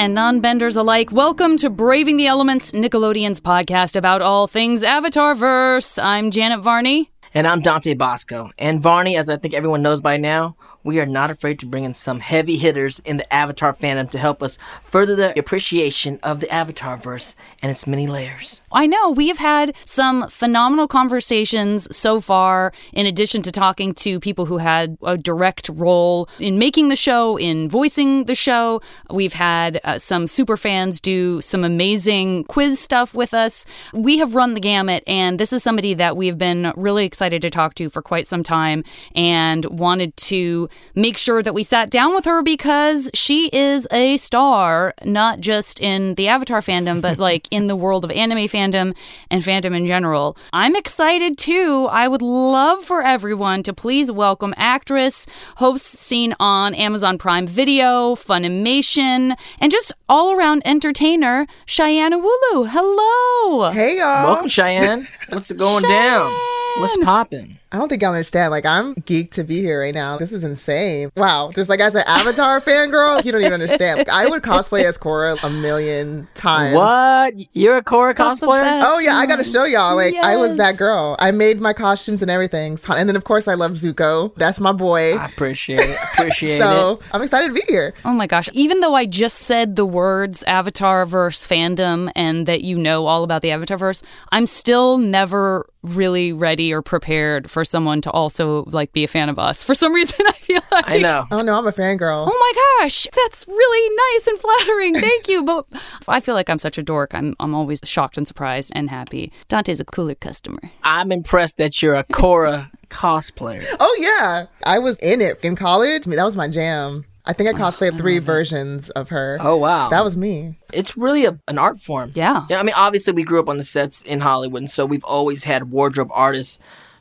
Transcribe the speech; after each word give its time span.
and 0.00 0.14
non 0.14 0.40
benders 0.40 0.78
alike. 0.78 1.12
Welcome 1.12 1.58
to 1.58 1.68
Braving 1.68 2.16
the 2.16 2.26
Elements, 2.26 2.72
Nickelodeon's 2.72 3.38
podcast 3.38 3.96
about 3.96 4.22
all 4.22 4.46
things 4.46 4.82
Avatar 4.82 5.34
verse. 5.34 5.98
I'm 5.98 6.30
Janet 6.30 6.60
Varney. 6.60 7.10
And 7.34 7.46
I'm 7.46 7.60
Dante 7.60 7.92
Basco. 7.92 8.50
And 8.58 8.82
Varney, 8.82 9.18
as 9.18 9.28
I 9.28 9.36
think 9.36 9.52
everyone 9.52 9.82
knows 9.82 10.00
by 10.00 10.16
now, 10.16 10.56
we 10.82 10.98
are 11.00 11.06
not 11.06 11.30
afraid 11.30 11.58
to 11.60 11.66
bring 11.66 11.84
in 11.84 11.94
some 11.94 12.20
heavy 12.20 12.56
hitters 12.56 13.00
in 13.00 13.16
the 13.16 13.32
Avatar 13.32 13.74
fandom 13.74 14.08
to 14.10 14.18
help 14.18 14.42
us 14.42 14.58
further 14.84 15.14
the 15.14 15.38
appreciation 15.38 16.18
of 16.22 16.40
the 16.40 16.50
Avatar 16.50 16.96
verse 16.96 17.34
and 17.62 17.70
its 17.70 17.86
many 17.86 18.06
layers. 18.06 18.62
I 18.72 18.86
know 18.86 19.10
we 19.10 19.28
have 19.28 19.38
had 19.38 19.74
some 19.84 20.28
phenomenal 20.28 20.88
conversations 20.88 21.94
so 21.94 22.20
far, 22.20 22.72
in 22.92 23.06
addition 23.06 23.42
to 23.42 23.52
talking 23.52 23.94
to 23.94 24.20
people 24.20 24.46
who 24.46 24.58
had 24.58 24.96
a 25.02 25.16
direct 25.18 25.68
role 25.68 26.28
in 26.38 26.58
making 26.58 26.88
the 26.88 26.96
show, 26.96 27.36
in 27.36 27.68
voicing 27.68 28.24
the 28.24 28.34
show. 28.34 28.80
We've 29.10 29.32
had 29.34 29.80
uh, 29.84 29.98
some 29.98 30.26
super 30.26 30.56
fans 30.56 31.00
do 31.00 31.40
some 31.42 31.64
amazing 31.64 32.44
quiz 32.44 32.80
stuff 32.80 33.14
with 33.14 33.34
us. 33.34 33.66
We 33.92 34.18
have 34.18 34.34
run 34.34 34.54
the 34.54 34.60
gamut, 34.60 35.04
and 35.06 35.38
this 35.38 35.52
is 35.52 35.62
somebody 35.62 35.94
that 35.94 36.16
we've 36.16 36.38
been 36.38 36.72
really 36.76 37.04
excited 37.04 37.42
to 37.42 37.50
talk 37.50 37.74
to 37.74 37.90
for 37.90 38.00
quite 38.00 38.26
some 38.26 38.42
time 38.42 38.84
and 39.14 39.64
wanted 39.66 40.16
to 40.16 40.69
make 40.94 41.16
sure 41.16 41.42
that 41.42 41.54
we 41.54 41.62
sat 41.62 41.90
down 41.90 42.14
with 42.14 42.24
her 42.24 42.42
because 42.42 43.10
she 43.14 43.48
is 43.52 43.86
a 43.90 44.16
star, 44.16 44.94
not 45.04 45.40
just 45.40 45.80
in 45.80 46.14
the 46.16 46.28
Avatar 46.28 46.60
fandom, 46.60 47.00
but 47.00 47.18
like 47.28 47.46
in 47.50 47.66
the 47.66 47.76
world 47.76 48.04
of 48.04 48.10
anime 48.10 48.48
fandom 48.48 48.96
and 49.30 49.42
fandom 49.42 49.76
in 49.76 49.86
general. 49.86 50.36
I'm 50.52 50.74
excited 50.74 51.38
too. 51.38 51.86
I 51.90 52.08
would 52.08 52.22
love 52.22 52.84
for 52.84 53.02
everyone 53.02 53.62
to 53.64 53.72
please 53.72 54.10
welcome 54.10 54.54
actress, 54.56 55.26
host 55.56 55.86
seen 55.86 56.34
on 56.40 56.74
Amazon 56.74 57.18
Prime 57.18 57.46
Video, 57.46 58.14
Funimation, 58.14 59.36
and 59.60 59.70
just 59.70 59.92
all 60.08 60.32
around 60.32 60.62
entertainer, 60.64 61.46
Cheyenne 61.66 62.12
Ewulu. 62.12 62.68
Hello. 62.68 63.70
Hey 63.70 63.98
y'all. 63.98 64.24
Welcome, 64.24 64.48
Cheyenne. 64.48 65.06
What's 65.28 65.52
going 65.52 65.84
down? 65.84 66.32
What's 66.78 66.96
popping? 66.98 67.59
I 67.72 67.78
don't 67.78 67.88
think 67.88 68.02
y'all 68.02 68.12
understand. 68.12 68.50
Like, 68.50 68.66
I'm 68.66 68.94
geeked 68.96 69.30
to 69.32 69.44
be 69.44 69.60
here 69.60 69.80
right 69.80 69.94
now. 69.94 70.18
This 70.18 70.32
is 70.32 70.42
insane. 70.42 71.10
Wow. 71.16 71.50
Just 71.54 71.68
like 71.68 71.80
as 71.80 71.94
an 71.94 72.02
Avatar 72.06 72.60
fangirl, 72.70 73.24
you 73.24 73.30
don't 73.30 73.40
even 73.40 73.52
understand. 73.52 73.98
Like, 73.98 74.10
I 74.10 74.26
would 74.26 74.42
cosplay 74.42 74.82
as 74.84 74.98
Korra 74.98 75.40
a 75.44 75.50
million 75.50 76.26
times. 76.34 76.74
What? 76.74 77.34
You're 77.54 77.76
a 77.76 77.82
Korra 77.82 78.16
That's 78.16 78.40
cosplayer? 78.40 78.80
Oh 78.84 78.98
yeah, 78.98 79.14
I 79.14 79.26
gotta 79.26 79.44
show 79.44 79.64
y'all. 79.64 79.96
Like 79.96 80.14
I 80.16 80.36
was 80.36 80.56
that 80.56 80.76
girl. 80.76 81.16
I 81.18 81.30
made 81.30 81.60
my 81.60 81.72
costumes 81.72 82.22
and 82.22 82.30
everything. 82.30 82.78
And 82.88 83.08
then 83.08 83.16
of 83.16 83.24
course 83.24 83.48
I 83.48 83.54
love 83.54 83.72
Zuko. 83.72 84.34
That's 84.36 84.60
my 84.60 84.72
boy. 84.72 85.16
I 85.16 85.26
appreciate 85.26 85.80
it. 85.80 85.98
Appreciate 86.14 86.58
so 86.60 86.92
it. 86.92 87.02
I'm 87.12 87.22
excited 87.22 87.48
to 87.48 87.54
be 87.54 87.62
here. 87.68 87.94
Oh 88.04 88.12
my 88.12 88.26
gosh. 88.26 88.48
Even 88.52 88.80
though 88.80 88.94
I 88.94 89.06
just 89.06 89.38
said 89.40 89.76
the 89.76 89.86
words 89.86 90.42
Avatar 90.44 91.06
verse 91.06 91.46
fandom 91.46 92.10
and 92.14 92.46
that 92.46 92.62
you 92.62 92.78
know 92.78 93.06
all 93.06 93.22
about 93.24 93.42
the 93.42 93.50
Avatar 93.50 93.76
verse, 93.76 94.02
I'm 94.30 94.46
still 94.46 94.98
never 94.98 95.68
really 95.82 96.32
ready 96.32 96.72
or 96.72 96.82
prepared 96.82 97.50
for 97.50 97.59
someone 97.64 98.00
to 98.02 98.10
also 98.10 98.64
like 98.64 98.92
be 98.92 99.04
a 99.04 99.08
fan 99.08 99.28
of 99.28 99.38
us. 99.38 99.62
For 99.62 99.74
some 99.74 99.92
reason 99.92 100.24
I 100.28 100.32
feel 100.32 100.62
like 100.70 100.88
I 100.88 100.98
know. 100.98 101.26
Oh 101.30 101.42
no, 101.42 101.58
I'm 101.58 101.66
a 101.66 101.72
fangirl. 101.72 102.26
Oh 102.28 102.38
my 102.38 102.84
gosh, 102.84 103.06
that's 103.14 103.46
really 103.46 103.96
nice 103.96 104.26
and 104.26 104.38
flattering. 104.38 104.94
Thank 104.94 105.28
you. 105.28 105.44
But 105.44 105.66
I 106.08 106.20
feel 106.20 106.34
like 106.34 106.50
I'm 106.50 106.58
such 106.58 106.78
a 106.78 106.82
dork. 106.82 107.14
I'm 107.14 107.34
I'm 107.40 107.54
always 107.54 107.80
shocked 107.84 108.18
and 108.18 108.26
surprised 108.26 108.72
and 108.74 108.90
happy. 108.90 109.32
Dante's 109.48 109.80
a 109.80 109.84
cooler 109.84 110.14
customer. 110.14 110.60
I'm 110.82 111.12
impressed 111.12 111.58
that 111.58 111.80
you're 111.82 111.94
a 111.94 112.04
Korra 112.04 112.70
cosplayer. 112.88 113.64
Oh 113.82 113.96
yeah, 113.98 114.46
I 114.66 114.78
was 114.78 114.98
in 114.98 115.20
it 115.20 115.42
in 115.44 115.56
college. 115.56 116.06
I 116.06 116.10
mean, 116.10 116.16
that 116.16 116.24
was 116.24 116.36
my 116.36 116.48
jam. 116.48 117.04
I 117.26 117.32
think 117.32 117.48
I 117.48 117.52
oh, 117.52 117.56
cosplayed 117.56 117.96
three 117.96 118.18
versions 118.18 118.90
of 118.90 119.10
her. 119.10 119.36
Oh, 119.40 119.56
wow. 119.56 119.88
That 119.88 120.02
was 120.04 120.16
me. 120.16 120.56
it's 120.72 120.96
really 120.96 121.26
a, 121.26 121.38
an 121.48 121.58
art 121.58 121.78
form. 121.78 122.12
Yeah. 122.14 122.46
I 122.50 122.62
mean, 122.62 122.74
obviously, 122.74 123.12
we 123.12 123.22
grew 123.22 123.38
up 123.38 123.48
on 123.48 123.56
the 123.56 123.64
sets 123.64 124.00
in 124.02 124.20
Hollywood, 124.20 124.62
and 124.62 124.70
so 124.70 124.86
we've 124.86 125.04
always 125.04 125.44
had 125.44 125.70
wardrobe 125.70 126.10
artists 126.12 126.58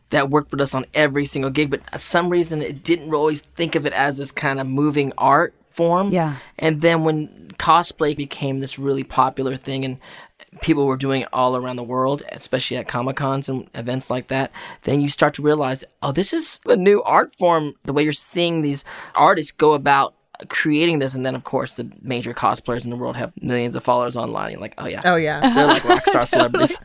that 0.09 0.29
worked 0.29 0.51
with 0.51 0.61
us 0.61 0.73
on 0.73 0.85
every 0.93 1.25
single 1.25 1.51
gig. 1.51 1.69
But 1.69 1.89
for 1.91 1.97
some 1.97 2.29
reason, 2.29 2.61
it 2.61 2.83
didn't 2.83 3.13
always 3.13 3.41
think 3.41 3.75
of 3.75 3.85
it 3.85 3.93
as 3.93 4.17
this 4.17 4.31
kind 4.31 4.59
of 4.59 4.67
moving 4.67 5.13
art 5.17 5.53
form. 5.71 6.11
Yeah. 6.11 6.37
And 6.57 6.81
then 6.81 7.03
when 7.03 7.49
cosplay 7.57 8.15
became 8.15 8.59
this 8.59 8.79
really 8.79 9.03
popular 9.03 9.55
thing, 9.55 9.85
and 9.85 9.97
people 10.61 10.87
were 10.87 10.97
doing 10.97 11.21
it 11.21 11.29
all 11.31 11.55
around 11.55 11.75
the 11.75 11.83
world, 11.83 12.23
especially 12.31 12.77
at 12.77 12.87
Comic 12.87 13.17
Cons 13.17 13.47
and 13.49 13.69
events 13.75 14.09
like 14.09 14.27
that, 14.29 14.51
then 14.83 14.99
you 15.01 15.09
start 15.09 15.33
to 15.35 15.41
realize, 15.41 15.83
oh, 16.01 16.11
this 16.11 16.33
is 16.33 16.59
a 16.65 16.75
new 16.75 17.01
art 17.03 17.35
form. 17.35 17.75
The 17.85 17.93
way 17.93 18.03
you're 18.03 18.13
seeing 18.13 18.61
these 18.61 18.83
artists 19.15 19.51
go 19.51 19.73
about 19.73 20.15
creating 20.47 20.99
this, 20.99 21.15
and 21.15 21.25
then 21.25 21.35
of 21.35 21.43
course 21.43 21.75
the 21.75 21.91
major 22.01 22.33
cosplayers 22.33 22.85
in 22.85 22.89
the 22.91 22.95
world 22.95 23.17
have 23.17 23.33
millions 23.43 23.75
of 23.75 23.83
followers 23.83 24.15
online. 24.15 24.53
You're 24.53 24.61
like, 24.61 24.75
oh 24.77 24.87
yeah, 24.87 25.01
Oh 25.03 25.17
yeah. 25.17 25.53
they're 25.53 25.67
like 25.67 25.83
rock 25.83 26.05
star 26.07 26.25
celebrities. 26.25 26.79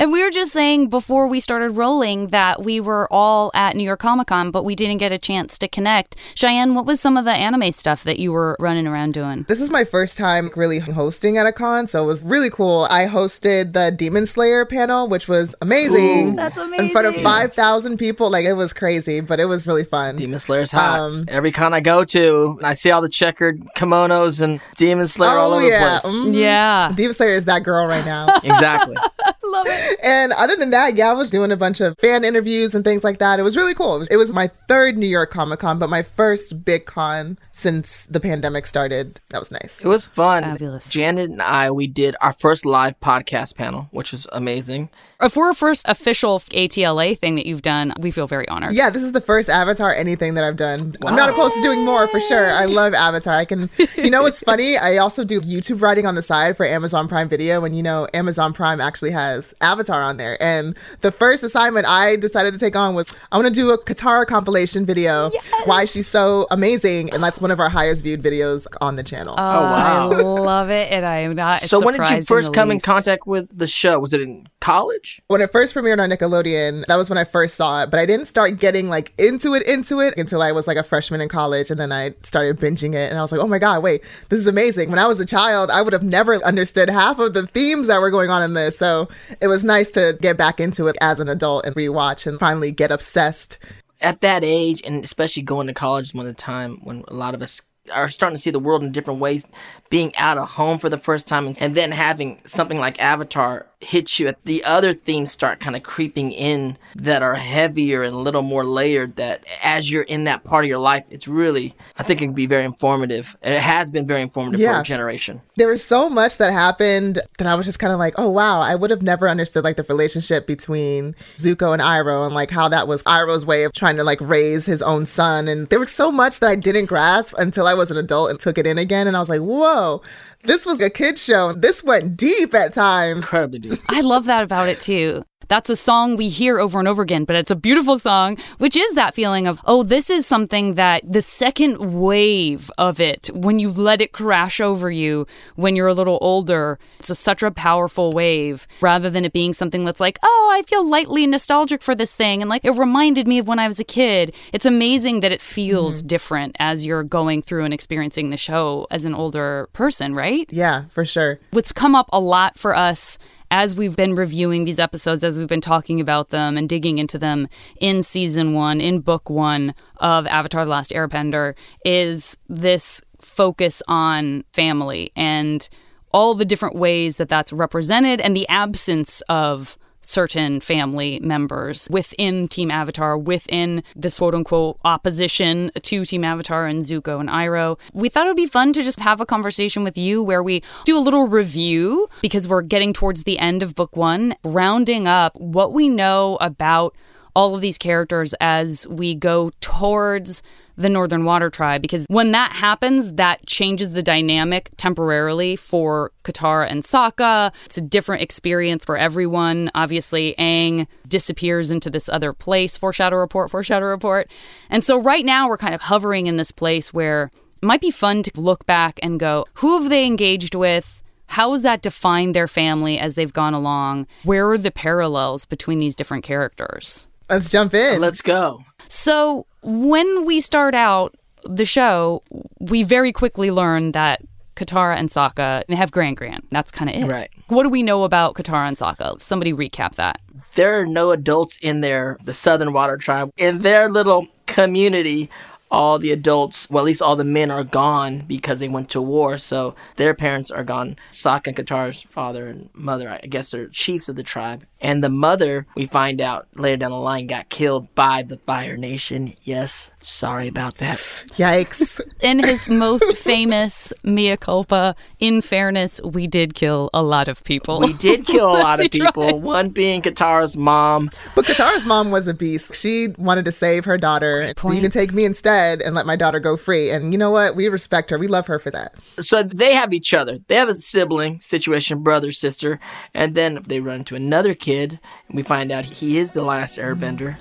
And 0.00 0.12
we 0.12 0.22
were 0.22 0.30
just 0.30 0.52
saying 0.52 0.90
before 0.90 1.26
we 1.26 1.40
started 1.40 1.70
rolling 1.70 2.28
that 2.28 2.62
we 2.62 2.78
were 2.78 3.12
all 3.12 3.50
at 3.52 3.74
New 3.74 3.82
York 3.82 3.98
Comic 3.98 4.28
Con, 4.28 4.52
but 4.52 4.64
we 4.64 4.76
didn't 4.76 4.98
get 4.98 5.10
a 5.10 5.18
chance 5.18 5.58
to 5.58 5.66
connect. 5.66 6.14
Cheyenne, 6.36 6.74
what 6.74 6.86
was 6.86 7.00
some 7.00 7.16
of 7.16 7.24
the 7.24 7.32
anime 7.32 7.72
stuff 7.72 8.04
that 8.04 8.20
you 8.20 8.30
were 8.30 8.56
running 8.60 8.86
around 8.86 9.14
doing? 9.14 9.44
This 9.48 9.60
is 9.60 9.70
my 9.70 9.82
first 9.82 10.16
time 10.16 10.52
really 10.54 10.78
hosting 10.78 11.36
at 11.36 11.46
a 11.46 11.52
con, 11.52 11.88
so 11.88 12.04
it 12.04 12.06
was 12.06 12.22
really 12.22 12.48
cool. 12.48 12.86
I 12.90 13.06
hosted 13.06 13.72
the 13.72 13.90
Demon 13.90 14.26
Slayer 14.26 14.64
panel, 14.64 15.08
which 15.08 15.26
was 15.26 15.56
amazing. 15.60 16.30
Ooh. 16.30 16.36
That's 16.36 16.56
In 16.56 16.90
front 16.90 17.08
of 17.08 17.16
5,000 17.16 17.98
people. 17.98 18.30
Like, 18.30 18.44
it 18.44 18.52
was 18.52 18.72
crazy, 18.72 19.20
but 19.20 19.40
it 19.40 19.46
was 19.46 19.66
really 19.66 19.84
fun. 19.84 20.14
Demon 20.14 20.38
Slayer's 20.38 20.70
hot. 20.70 21.00
Um, 21.00 21.24
Every 21.26 21.50
con 21.50 21.74
I 21.74 21.80
go 21.80 22.04
to, 22.04 22.60
I 22.62 22.74
see 22.74 22.92
all 22.92 23.00
the 23.00 23.08
checkered 23.08 23.60
kimonos 23.76 24.40
and 24.40 24.60
Demon 24.76 25.08
Slayer 25.08 25.30
all 25.30 25.52
oh, 25.54 25.58
over 25.58 25.66
yeah. 25.68 25.94
the 25.96 26.00
place. 26.00 26.14
mhm. 26.14 26.34
Yeah. 26.34 26.92
Demon 26.94 27.14
Slayer 27.14 27.34
is 27.34 27.46
that 27.46 27.64
girl 27.64 27.86
right 27.86 28.04
now. 28.04 28.28
Exactly. 28.44 28.96
Love 29.50 29.66
it. 29.68 30.00
and 30.04 30.32
other 30.32 30.56
than 30.56 30.70
that, 30.70 30.96
yeah, 30.96 31.10
I 31.10 31.14
was 31.14 31.30
doing 31.30 31.52
a 31.52 31.56
bunch 31.56 31.80
of 31.80 31.98
fan 31.98 32.24
interviews 32.24 32.74
and 32.74 32.84
things 32.84 33.04
like 33.04 33.18
that. 33.18 33.40
It 33.40 33.42
was 33.42 33.56
really 33.56 33.74
cool. 33.74 34.02
It 34.02 34.16
was 34.16 34.32
my 34.32 34.48
third 34.68 34.96
New 34.96 35.06
York 35.06 35.30
Comic 35.30 35.60
Con, 35.60 35.78
but 35.78 35.90
my 35.90 36.02
first 36.02 36.64
big 36.64 36.86
con 36.86 37.38
since 37.58 38.06
the 38.06 38.20
pandemic 38.20 38.66
started. 38.66 39.20
That 39.30 39.40
was 39.40 39.50
nice. 39.50 39.84
It 39.84 39.88
was 39.88 40.06
fun. 40.06 40.44
Fabulous. 40.44 40.88
Janet 40.88 41.30
and 41.30 41.42
I, 41.42 41.72
we 41.72 41.88
did 41.88 42.14
our 42.20 42.32
first 42.32 42.64
live 42.64 42.98
podcast 43.00 43.56
panel, 43.56 43.88
which 43.90 44.12
was 44.12 44.28
amazing. 44.32 44.90
If 45.20 45.34
we're 45.34 45.50
a 45.50 45.54
first 45.54 45.84
official 45.88 46.40
ATLA 46.52 47.16
thing 47.16 47.34
that 47.34 47.46
you've 47.46 47.62
done, 47.62 47.92
we 47.98 48.12
feel 48.12 48.28
very 48.28 48.46
honored. 48.46 48.72
Yeah, 48.72 48.88
this 48.88 49.02
is 49.02 49.10
the 49.10 49.20
first 49.20 49.50
Avatar 49.50 49.92
anything 49.92 50.34
that 50.34 50.44
I've 50.44 50.56
done. 50.56 50.94
I'm 51.04 51.16
not 51.16 51.28
opposed 51.28 51.56
to 51.56 51.62
doing 51.62 51.84
more 51.84 52.06
for 52.06 52.20
sure. 52.20 52.52
I 52.52 52.66
love 52.66 52.94
Avatar. 52.94 53.34
I 53.34 53.44
can, 53.44 53.68
you 53.96 54.10
know, 54.10 54.22
what's 54.22 54.40
funny? 54.40 54.76
I 54.76 54.98
also 54.98 55.24
do 55.24 55.40
YouTube 55.40 55.82
writing 55.82 56.06
on 56.06 56.14
the 56.14 56.22
side 56.22 56.56
for 56.56 56.64
Amazon 56.64 57.08
Prime 57.08 57.28
Video, 57.28 57.64
and 57.64 57.76
you 57.76 57.82
know, 57.82 58.06
Amazon 58.14 58.52
Prime 58.52 58.80
actually 58.80 59.10
has 59.10 59.52
Avatar 59.60 60.00
on 60.00 60.18
there. 60.18 60.40
And 60.40 60.76
the 61.00 61.10
first 61.10 61.42
assignment 61.42 61.86
I 61.86 62.14
decided 62.14 62.52
to 62.52 62.58
take 62.60 62.76
on 62.76 62.94
was 62.94 63.12
I 63.32 63.38
want 63.38 63.48
to 63.48 63.52
do 63.52 63.72
a 63.72 63.78
Katara 63.78 64.24
compilation 64.24 64.86
video. 64.86 65.32
Why 65.64 65.84
she's 65.84 66.06
so 66.06 66.46
amazing, 66.52 67.12
and 67.12 67.24
that's 67.24 67.40
one 67.48 67.52
of 67.52 67.60
our 67.60 67.70
highest 67.70 68.02
viewed 68.02 68.22
videos 68.22 68.66
on 68.82 68.96
the 68.96 69.02
channel. 69.02 69.34
Oh, 69.38 69.42
oh 69.42 69.62
wow. 69.62 70.10
I 70.10 70.20
love 70.20 70.68
it, 70.68 70.92
and 70.92 71.06
I 71.06 71.20
am 71.20 71.34
not. 71.34 71.62
so 71.62 71.80
when 71.80 71.98
did 71.98 72.06
you 72.10 72.22
first 72.22 72.48
the 72.48 72.54
come 72.54 72.70
in 72.70 72.78
contact 72.78 73.26
with 73.26 73.56
the 73.56 73.66
show? 73.66 73.98
Was 73.98 74.12
it 74.12 74.20
in 74.20 74.46
college? 74.60 75.22
when 75.28 75.40
it 75.40 75.50
first 75.50 75.74
premiered 75.74 75.98
on 75.98 76.10
Nickelodeon, 76.10 76.84
that 76.86 76.96
was 76.96 77.08
when 77.08 77.16
I 77.16 77.24
first 77.24 77.54
saw 77.54 77.82
it, 77.82 77.90
but 77.90 77.98
I 77.98 78.04
didn't 78.04 78.26
start 78.26 78.58
getting 78.58 78.90
like 78.90 79.14
into 79.18 79.54
it, 79.54 79.66
into 79.66 80.00
it 80.00 80.14
until 80.18 80.42
I 80.42 80.52
was 80.52 80.66
like 80.66 80.76
a 80.76 80.82
freshman 80.82 81.22
in 81.22 81.30
college. 81.30 81.70
And 81.70 81.80
then 81.80 81.90
I 81.90 82.14
started 82.22 82.58
binging 82.58 82.94
it 82.94 83.08
and 83.08 83.18
I 83.18 83.22
was 83.22 83.32
like, 83.32 83.40
oh 83.40 83.46
my 83.46 83.58
God, 83.58 83.82
wait, 83.82 84.02
this 84.28 84.38
is 84.38 84.46
amazing. 84.46 84.90
When 84.90 84.98
I 84.98 85.06
was 85.06 85.20
a 85.20 85.26
child, 85.26 85.70
I 85.70 85.80
would 85.80 85.94
have 85.94 86.02
never 86.02 86.34
understood 86.44 86.90
half 86.90 87.18
of 87.18 87.32
the 87.32 87.46
themes 87.46 87.86
that 87.86 88.00
were 88.00 88.10
going 88.10 88.28
on 88.28 88.42
in 88.42 88.52
this. 88.52 88.76
So 88.76 89.08
it 89.40 89.46
was 89.46 89.64
nice 89.64 89.90
to 89.90 90.18
get 90.20 90.36
back 90.36 90.60
into 90.60 90.86
it 90.86 90.98
as 91.00 91.18
an 91.18 91.28
adult 91.28 91.64
and 91.64 91.74
rewatch 91.74 92.26
and 92.26 92.38
finally 92.38 92.72
get 92.72 92.90
obsessed. 92.90 93.58
At 94.00 94.20
that 94.20 94.44
age, 94.44 94.80
and 94.84 95.04
especially 95.04 95.42
going 95.42 95.66
to 95.66 95.74
college, 95.74 96.06
is 96.06 96.14
one 96.14 96.26
of 96.26 96.34
the 96.34 96.40
time 96.40 96.78
when 96.82 97.04
a 97.08 97.14
lot 97.14 97.34
of 97.34 97.42
us 97.42 97.60
are 97.92 98.08
starting 98.08 98.36
to 98.36 98.40
see 98.40 98.50
the 98.50 98.58
world 98.58 98.82
in 98.82 98.92
different 98.92 99.20
ways, 99.20 99.46
being 99.90 100.14
out 100.16 100.38
of 100.38 100.50
home 100.50 100.78
for 100.78 100.88
the 100.88 100.98
first 100.98 101.26
time, 101.26 101.46
and, 101.60 101.74
then 101.74 101.92
having 101.92 102.40
something 102.44 102.78
like 102.78 103.00
Avatar 103.00 103.66
hit 103.80 104.18
you. 104.18 104.26
At 104.26 104.44
the 104.44 104.64
other 104.64 104.92
themes 104.92 105.30
start 105.30 105.60
kind 105.60 105.76
of 105.76 105.84
creeping 105.84 106.32
in 106.32 106.76
that 106.96 107.22
are 107.22 107.36
heavier 107.36 108.02
and 108.02 108.12
a 108.12 108.18
little 108.18 108.42
more 108.42 108.64
layered. 108.64 109.14
That 109.16 109.44
as 109.62 109.88
you're 109.90 110.02
in 110.02 110.24
that 110.24 110.42
part 110.42 110.64
of 110.64 110.68
your 110.68 110.78
life, 110.80 111.04
it's 111.10 111.28
really, 111.28 111.74
I 111.96 112.02
think 112.02 112.20
it 112.20 112.24
can 112.24 112.34
be 112.34 112.46
very 112.46 112.64
informative. 112.64 113.36
And 113.40 113.54
it 113.54 113.60
has 113.60 113.88
been 113.90 114.04
very 114.06 114.20
informative 114.22 114.58
for 114.60 114.64
Yeah. 114.64 114.80
a 114.80 114.82
generation. 114.82 115.42
There 115.56 115.68
was 115.68 115.84
so 115.84 116.10
much 116.10 116.38
that 116.38 116.52
happened 116.52 117.20
that 117.38 117.46
I 117.46 117.54
was 117.54 117.66
just 117.66 117.78
kind 117.78 117.92
of 117.92 118.00
like, 118.00 118.14
oh 118.18 118.28
wow, 118.30 118.60
I 118.60 118.74
would 118.74 118.90
have 118.90 119.02
never 119.02 119.28
understood 119.28 119.62
like 119.62 119.76
the 119.76 119.84
relationship 119.84 120.46
between 120.48 121.14
Zuko 121.36 121.72
and 121.72 121.80
Iroh 121.80 122.26
and 122.26 122.34
like 122.34 122.50
how 122.50 122.68
that 122.68 122.88
was 122.88 123.04
Iroh's 123.04 123.46
way 123.46 123.62
of 123.62 123.72
trying 123.72 123.96
to 123.98 124.04
like 124.04 124.20
raise 124.20 124.66
his 124.66 124.82
own 124.82 125.06
son. 125.06 125.46
And 125.46 125.68
there 125.68 125.78
was 125.80 125.92
so 125.92 126.10
much 126.10 126.40
that 126.40 126.50
I 126.50 126.56
didn't 126.56 126.86
grasp 126.86 127.34
until 127.38 127.68
I 127.68 127.74
was 127.74 127.92
an 127.92 127.96
adult 127.96 128.30
and 128.30 128.40
took 128.40 128.58
it 128.58 128.66
in 128.66 128.76
again. 128.76 129.06
And 129.06 129.16
I 129.16 129.20
was 129.20 129.28
like, 129.28 129.40
whoa, 129.40 129.77
oh, 129.78 130.02
this 130.42 130.66
was 130.66 130.80
a 130.80 130.90
kid 130.90 131.18
show. 131.18 131.52
This 131.52 131.82
went 131.82 132.16
deep 132.16 132.54
at 132.54 132.74
times. 132.74 133.18
Incredibly 133.18 133.58
deep. 133.58 133.78
I 133.88 134.00
love 134.00 134.26
that 134.26 134.42
about 134.42 134.68
it 134.68 134.80
too. 134.80 135.24
That's 135.48 135.70
a 135.70 135.76
song 135.76 136.16
we 136.16 136.28
hear 136.28 136.60
over 136.60 136.78
and 136.78 136.86
over 136.86 137.00
again, 137.00 137.24
but 137.24 137.34
it's 137.34 137.50
a 137.50 137.56
beautiful 137.56 137.98
song, 137.98 138.36
which 138.58 138.76
is 138.76 138.94
that 138.94 139.14
feeling 139.14 139.46
of, 139.46 139.58
oh, 139.64 139.82
this 139.82 140.10
is 140.10 140.26
something 140.26 140.74
that 140.74 141.10
the 141.10 141.22
second 141.22 141.98
wave 141.98 142.70
of 142.76 143.00
it, 143.00 143.30
when 143.32 143.58
you 143.58 143.70
let 143.70 144.02
it 144.02 144.12
crash 144.12 144.60
over 144.60 144.90
you 144.90 145.26
when 145.56 145.74
you're 145.74 145.86
a 145.86 145.94
little 145.94 146.18
older, 146.20 146.78
it's 146.98 147.08
a, 147.08 147.14
such 147.14 147.42
a 147.42 147.50
powerful 147.50 148.12
wave 148.12 148.68
rather 148.82 149.08
than 149.08 149.24
it 149.24 149.32
being 149.32 149.54
something 149.54 149.86
that's 149.86 150.00
like, 150.00 150.18
oh, 150.22 150.50
I 150.54 150.62
feel 150.68 150.86
lightly 150.86 151.26
nostalgic 151.26 151.82
for 151.82 151.94
this 151.94 152.14
thing. 152.14 152.42
And 152.42 152.50
like 152.50 152.66
it 152.66 152.72
reminded 152.72 153.26
me 153.26 153.38
of 153.38 153.48
when 153.48 153.58
I 153.58 153.68
was 153.68 153.80
a 153.80 153.84
kid. 153.84 154.34
It's 154.52 154.66
amazing 154.66 155.20
that 155.20 155.32
it 155.32 155.40
feels 155.40 156.00
mm-hmm. 156.00 156.08
different 156.08 156.56
as 156.58 156.84
you're 156.84 157.04
going 157.04 157.40
through 157.40 157.64
and 157.64 157.72
experiencing 157.72 158.28
the 158.28 158.36
show 158.36 158.86
as 158.90 159.06
an 159.06 159.14
older 159.14 159.70
person, 159.72 160.14
right? 160.14 160.27
Yeah, 160.50 160.84
for 160.88 161.04
sure. 161.04 161.40
What's 161.50 161.72
come 161.72 161.94
up 161.94 162.08
a 162.12 162.20
lot 162.20 162.58
for 162.58 162.74
us 162.74 163.18
as 163.50 163.74
we've 163.74 163.96
been 163.96 164.14
reviewing 164.14 164.64
these 164.64 164.78
episodes, 164.78 165.24
as 165.24 165.38
we've 165.38 165.48
been 165.48 165.60
talking 165.60 166.00
about 166.00 166.28
them 166.28 166.56
and 166.56 166.68
digging 166.68 166.98
into 166.98 167.18
them 167.18 167.48
in 167.80 168.02
season 168.02 168.52
one, 168.52 168.80
in 168.80 169.00
book 169.00 169.30
one 169.30 169.74
of 169.96 170.26
Avatar 170.26 170.64
The 170.64 170.70
Last 170.70 170.90
Airbender, 170.90 171.54
is 171.84 172.36
this 172.48 173.00
focus 173.20 173.82
on 173.88 174.44
family 174.52 175.10
and 175.16 175.68
all 176.12 176.34
the 176.34 176.44
different 176.44 176.76
ways 176.76 177.16
that 177.16 177.28
that's 177.28 177.52
represented 177.52 178.20
and 178.20 178.36
the 178.36 178.48
absence 178.48 179.20
of 179.28 179.76
certain 180.00 180.60
family 180.60 181.20
members 181.20 181.88
within 181.90 182.48
Team 182.48 182.70
Avatar, 182.70 183.16
within 183.18 183.82
this 183.96 184.18
quote 184.18 184.34
unquote 184.34 184.78
opposition 184.84 185.70
to 185.82 186.04
Team 186.04 186.24
Avatar 186.24 186.66
and 186.66 186.82
Zuko 186.82 187.20
and 187.20 187.28
Iroh. 187.28 187.78
We 187.92 188.08
thought 188.08 188.26
it 188.26 188.30
would 188.30 188.36
be 188.36 188.46
fun 188.46 188.72
to 188.74 188.82
just 188.82 189.00
have 189.00 189.20
a 189.20 189.26
conversation 189.26 189.84
with 189.84 189.96
you 189.98 190.22
where 190.22 190.42
we 190.42 190.62
do 190.84 190.96
a 190.96 191.00
little 191.00 191.28
review 191.28 192.08
because 192.22 192.48
we're 192.48 192.62
getting 192.62 192.92
towards 192.92 193.24
the 193.24 193.38
end 193.38 193.62
of 193.62 193.74
book 193.74 193.96
one, 193.96 194.34
rounding 194.44 195.08
up 195.08 195.34
what 195.36 195.72
we 195.72 195.88
know 195.88 196.36
about 196.40 196.94
all 197.34 197.54
of 197.54 197.60
these 197.60 197.78
characters 197.78 198.34
as 198.40 198.86
we 198.88 199.14
go 199.14 199.52
towards 199.60 200.42
the 200.78 200.88
Northern 200.88 201.24
Water 201.24 201.50
Tribe 201.50 201.82
because 201.82 202.06
when 202.08 202.30
that 202.32 202.52
happens, 202.52 203.12
that 203.14 203.44
changes 203.46 203.92
the 203.92 204.02
dynamic 204.02 204.70
temporarily 204.76 205.56
for 205.56 206.12
Katara 206.24 206.70
and 206.70 206.84
Sokka. 206.84 207.52
It's 207.66 207.76
a 207.76 207.82
different 207.82 208.22
experience 208.22 208.84
for 208.84 208.96
everyone. 208.96 209.70
Obviously, 209.74 210.34
Aang 210.38 210.86
disappears 211.08 211.70
into 211.70 211.90
this 211.90 212.08
other 212.08 212.32
place, 212.32 212.76
foreshadow 212.76 213.16
report, 213.16 213.50
foreshadow 213.50 213.86
report. 213.86 214.30
And 214.70 214.84
so 214.84 214.98
right 214.98 215.24
now 215.24 215.48
we're 215.48 215.58
kind 215.58 215.74
of 215.74 215.82
hovering 215.82 216.28
in 216.28 216.36
this 216.36 216.52
place 216.52 216.94
where 216.94 217.30
it 217.60 217.66
might 217.66 217.80
be 217.80 217.90
fun 217.90 218.22
to 218.22 218.40
look 218.40 218.64
back 218.64 219.00
and 219.02 219.18
go, 219.18 219.46
who 219.54 219.80
have 219.80 219.90
they 219.90 220.06
engaged 220.06 220.54
with? 220.54 221.02
How 221.26 221.52
has 221.52 221.62
that 221.62 221.82
defined 221.82 222.34
their 222.34 222.48
family 222.48 222.98
as 222.98 223.16
they've 223.16 223.32
gone 223.32 223.52
along? 223.52 224.06
Where 224.22 224.48
are 224.50 224.58
the 224.58 224.70
parallels 224.70 225.44
between 225.44 225.78
these 225.78 225.94
different 225.96 226.24
characters? 226.24 227.08
Let's 227.28 227.50
jump 227.50 227.74
in. 227.74 228.00
Let's 228.00 228.22
go. 228.22 228.64
So, 228.88 229.46
when 229.62 230.24
we 230.24 230.40
start 230.40 230.74
out 230.74 231.14
the 231.44 231.64
show, 231.64 232.22
we 232.60 232.82
very 232.82 233.12
quickly 233.12 233.50
learn 233.50 233.92
that 233.92 234.22
Katara 234.56 234.96
and 234.96 235.08
Sokka 235.08 235.68
have 235.72 235.92
Grand 235.92 236.16
Grand. 236.16 236.42
That's 236.50 236.72
kind 236.72 236.90
of 236.90 236.96
it. 236.96 237.06
Right. 237.06 237.30
What 237.46 237.62
do 237.62 237.68
we 237.68 237.82
know 237.82 238.02
about 238.04 238.34
Katara 238.34 238.66
and 238.66 238.76
Sokka? 238.76 239.20
Somebody 239.20 239.52
recap 239.52 239.94
that. 239.94 240.20
There 240.56 240.78
are 240.80 240.86
no 240.86 241.12
adults 241.12 241.58
in 241.62 241.80
there, 241.80 242.18
the 242.24 242.34
Southern 242.34 242.72
Water 242.72 242.96
Tribe. 242.96 243.32
In 243.36 243.60
their 243.60 243.88
little 243.88 244.26
community 244.46 245.30
all 245.70 245.98
the 245.98 246.12
adults, 246.12 246.68
well, 246.70 246.84
at 246.84 246.86
least 246.86 247.02
all 247.02 247.16
the 247.16 247.24
men 247.24 247.50
are 247.50 247.64
gone 247.64 248.20
because 248.20 248.58
they 248.58 248.68
went 248.68 248.90
to 248.90 249.02
war. 249.02 249.38
So 249.38 249.74
their 249.96 250.14
parents 250.14 250.50
are 250.50 250.64
gone. 250.64 250.96
Sokka 251.10 251.48
and 251.48 251.56
Katara's 251.56 252.02
father 252.04 252.46
and 252.48 252.70
mother, 252.72 253.08
I 253.10 253.26
guess, 253.26 253.52
are 253.54 253.68
chiefs 253.68 254.08
of 254.08 254.16
the 254.16 254.22
tribe. 254.22 254.64
And 254.80 255.02
the 255.02 255.08
mother, 255.08 255.66
we 255.74 255.86
find 255.86 256.20
out 256.20 256.46
later 256.54 256.76
down 256.76 256.92
the 256.92 256.98
line, 256.98 257.26
got 257.26 257.48
killed 257.48 257.92
by 257.96 258.22
the 258.22 258.38
Fire 258.38 258.76
Nation. 258.76 259.34
Yes, 259.42 259.90
sorry 259.98 260.46
about 260.46 260.76
that. 260.76 260.98
Yikes. 261.36 262.00
in 262.20 262.38
his 262.44 262.68
most 262.68 263.16
famous 263.16 263.92
mea 264.04 264.36
culpa, 264.36 264.94
in 265.18 265.40
fairness, 265.40 266.00
we 266.04 266.28
did 266.28 266.54
kill 266.54 266.90
a 266.94 267.02
lot 267.02 267.26
of 267.26 267.42
people. 267.42 267.80
We 267.80 267.92
did 267.94 268.24
kill 268.26 268.46
a 268.46 268.58
lot 268.58 268.80
of 268.80 268.90
people, 268.90 269.40
one 269.40 269.70
being 269.70 270.00
Katara's 270.00 270.56
mom. 270.56 271.10
But 271.34 271.46
Katara's 271.46 271.84
mom 271.84 272.12
was 272.12 272.28
a 272.28 272.34
beast. 272.34 272.76
She 272.76 273.08
wanted 273.18 273.44
to 273.46 273.52
save 273.52 273.84
her 273.84 273.98
daughter. 273.98 274.52
Point. 274.54 274.76
You 274.76 274.82
can 274.82 274.92
take 274.92 275.12
me 275.12 275.24
instead 275.24 275.80
and 275.80 275.96
let 275.96 276.06
my 276.06 276.14
daughter 276.14 276.38
go 276.38 276.56
free. 276.56 276.90
And 276.90 277.12
you 277.12 277.18
know 277.18 277.32
what? 277.32 277.56
We 277.56 277.68
respect 277.68 278.10
her. 278.10 278.18
We 278.18 278.28
love 278.28 278.46
her 278.46 278.60
for 278.60 278.70
that. 278.70 278.94
So 279.18 279.42
they 279.42 279.74
have 279.74 279.92
each 279.92 280.14
other. 280.14 280.38
They 280.46 280.54
have 280.54 280.68
a 280.68 280.74
sibling 280.74 281.40
situation, 281.40 282.04
brother, 282.04 282.30
sister. 282.30 282.78
And 283.12 283.34
then 283.34 283.62
they 283.66 283.80
run 283.80 284.00
into 284.00 284.14
another 284.14 284.54
kid 284.54 284.67
kid, 284.68 285.00
and 285.28 285.34
we 285.34 285.42
find 285.42 285.72
out 285.72 285.86
he 285.86 286.18
is 286.18 286.32
the 286.32 286.42
last 286.42 286.78
airbender. 286.78 287.36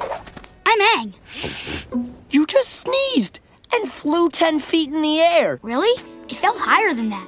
I'm 0.65 0.79
Aang. 0.79 2.13
You 2.29 2.45
just 2.45 2.69
sneezed 2.69 3.41
and 3.73 3.91
flew 3.91 4.29
10 4.29 4.59
feet 4.59 4.93
in 4.93 5.01
the 5.01 5.19
air. 5.19 5.59
Really? 5.61 6.01
It 6.29 6.37
fell 6.37 6.57
higher 6.57 6.93
than 6.93 7.09
that. 7.09 7.27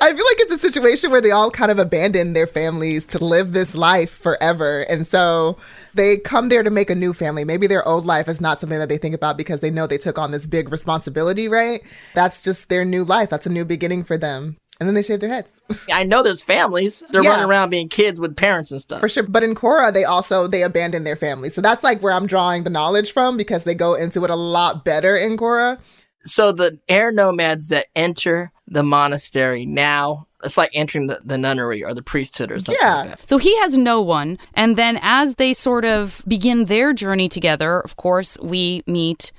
I 0.00 0.08
feel 0.08 0.26
like 0.26 0.40
it's 0.40 0.52
a 0.52 0.58
situation 0.58 1.10
where 1.10 1.22
they 1.22 1.30
all 1.30 1.50
kind 1.50 1.70
of 1.70 1.78
abandon 1.78 2.34
their 2.34 2.46
families 2.46 3.06
to 3.06 3.24
live 3.24 3.52
this 3.52 3.74
life 3.74 4.10
forever. 4.10 4.82
And 4.82 5.06
so 5.06 5.56
they 5.94 6.18
come 6.18 6.50
there 6.50 6.62
to 6.62 6.70
make 6.70 6.90
a 6.90 6.94
new 6.94 7.14
family. 7.14 7.44
Maybe 7.44 7.66
their 7.66 7.88
old 7.88 8.04
life 8.04 8.28
is 8.28 8.38
not 8.38 8.60
something 8.60 8.80
that 8.80 8.90
they 8.90 8.98
think 8.98 9.14
about 9.14 9.38
because 9.38 9.60
they 9.60 9.70
know 9.70 9.86
they 9.86 9.96
took 9.96 10.18
on 10.18 10.32
this 10.32 10.46
big 10.46 10.70
responsibility, 10.70 11.48
right? 11.48 11.80
That's 12.14 12.42
just 12.42 12.68
their 12.68 12.84
new 12.84 13.02
life. 13.02 13.30
That's 13.30 13.46
a 13.46 13.50
new 13.50 13.64
beginning 13.64 14.04
for 14.04 14.18
them 14.18 14.58
and 14.82 14.88
then 14.88 14.96
they 14.96 15.02
shave 15.02 15.20
their 15.20 15.28
heads. 15.28 15.62
I 15.92 16.02
know 16.02 16.24
there's 16.24 16.42
families. 16.42 17.04
They're 17.10 17.22
yeah. 17.22 17.30
running 17.30 17.48
around 17.48 17.70
being 17.70 17.88
kids 17.88 18.18
with 18.18 18.34
parents 18.34 18.72
and 18.72 18.80
stuff. 18.80 18.98
For 18.98 19.08
sure. 19.08 19.22
But 19.22 19.44
in 19.44 19.54
Korra, 19.54 19.92
they 19.92 20.02
also 20.02 20.48
they 20.48 20.64
abandon 20.64 21.04
their 21.04 21.14
families. 21.14 21.54
So 21.54 21.60
that's 21.60 21.84
like 21.84 22.02
where 22.02 22.12
I'm 22.12 22.26
drawing 22.26 22.64
the 22.64 22.70
knowledge 22.70 23.12
from 23.12 23.36
because 23.36 23.62
they 23.62 23.76
go 23.76 23.94
into 23.94 24.24
it 24.24 24.30
a 24.30 24.34
lot 24.34 24.84
better 24.84 25.16
in 25.16 25.36
Korra. 25.36 25.78
So 26.26 26.50
the 26.50 26.80
air 26.88 27.12
nomads 27.12 27.68
that 27.68 27.86
enter 27.94 28.50
the 28.66 28.82
monastery 28.82 29.66
now 29.66 30.26
it's 30.42 30.56
like 30.56 30.70
entering 30.74 31.06
the, 31.06 31.20
the 31.24 31.38
nunnery 31.38 31.84
or 31.84 31.94
the 31.94 32.02
priesthood 32.02 32.50
or 32.50 32.56
something 32.58 32.76
yeah. 32.80 33.02
Like 33.02 33.18
so 33.24 33.38
he 33.38 33.56
has 33.60 33.78
no 33.78 34.00
one. 34.00 34.38
And 34.54 34.76
then 34.76 34.98
as 35.00 35.36
they 35.36 35.52
sort 35.52 35.84
of 35.84 36.24
begin 36.26 36.64
their 36.64 36.92
journey 36.92 37.28
together, 37.28 37.78
of 37.78 37.94
course, 37.94 38.36
we 38.42 38.82
meet 38.88 39.30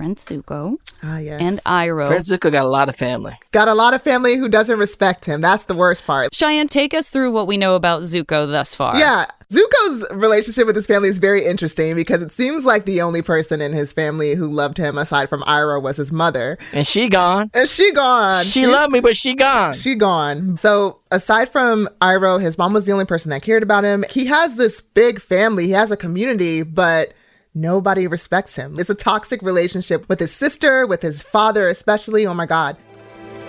Prince 0.00 0.24
Zuko 0.24 0.78
ah, 1.02 1.18
yes. 1.18 1.42
and 1.42 1.58
Iroh. 1.64 2.06
Prince 2.06 2.30
Zuko 2.30 2.50
got 2.50 2.64
a 2.64 2.68
lot 2.68 2.88
of 2.88 2.96
family. 2.96 3.38
Got 3.52 3.68
a 3.68 3.74
lot 3.74 3.92
of 3.92 4.00
family 4.00 4.36
who 4.36 4.48
doesn't 4.48 4.78
respect 4.78 5.26
him. 5.26 5.42
That's 5.42 5.64
the 5.64 5.74
worst 5.74 6.06
part. 6.06 6.34
Cheyenne, 6.34 6.68
take 6.68 6.94
us 6.94 7.10
through 7.10 7.32
what 7.32 7.46
we 7.46 7.58
know 7.58 7.74
about 7.74 8.00
Zuko 8.00 8.50
thus 8.50 8.74
far. 8.74 8.98
Yeah. 8.98 9.26
Zuko's 9.52 10.06
relationship 10.12 10.66
with 10.66 10.74
his 10.74 10.86
family 10.86 11.10
is 11.10 11.18
very 11.18 11.44
interesting 11.44 11.96
because 11.96 12.22
it 12.22 12.30
seems 12.30 12.64
like 12.64 12.86
the 12.86 13.02
only 13.02 13.20
person 13.20 13.60
in 13.60 13.74
his 13.74 13.92
family 13.92 14.34
who 14.34 14.48
loved 14.48 14.78
him 14.78 14.96
aside 14.96 15.28
from 15.28 15.42
Iroh 15.42 15.82
was 15.82 15.98
his 15.98 16.10
mother. 16.10 16.56
And 16.72 16.86
she 16.86 17.10
gone. 17.10 17.50
And 17.52 17.68
she 17.68 17.92
gone. 17.92 18.46
She, 18.46 18.60
she 18.60 18.66
loved 18.68 18.94
me, 18.94 19.00
but 19.00 19.18
she 19.18 19.34
gone. 19.34 19.74
She 19.74 19.96
gone. 19.96 20.56
So 20.56 21.00
aside 21.10 21.50
from 21.50 21.90
Iroh, 22.00 22.40
his 22.40 22.56
mom 22.56 22.72
was 22.72 22.86
the 22.86 22.92
only 22.92 23.04
person 23.04 23.28
that 23.32 23.42
cared 23.42 23.62
about 23.62 23.84
him. 23.84 24.06
He 24.08 24.24
has 24.26 24.56
this 24.56 24.80
big 24.80 25.20
family. 25.20 25.66
He 25.66 25.72
has 25.72 25.90
a 25.90 25.96
community, 25.96 26.62
but 26.62 27.12
Nobody 27.54 28.06
respects 28.06 28.54
him. 28.54 28.78
It's 28.78 28.90
a 28.90 28.94
toxic 28.94 29.42
relationship 29.42 30.08
with 30.08 30.20
his 30.20 30.32
sister, 30.32 30.86
with 30.86 31.02
his 31.02 31.20
father, 31.20 31.68
especially. 31.68 32.24
Oh 32.24 32.34
my 32.34 32.46
God. 32.46 32.76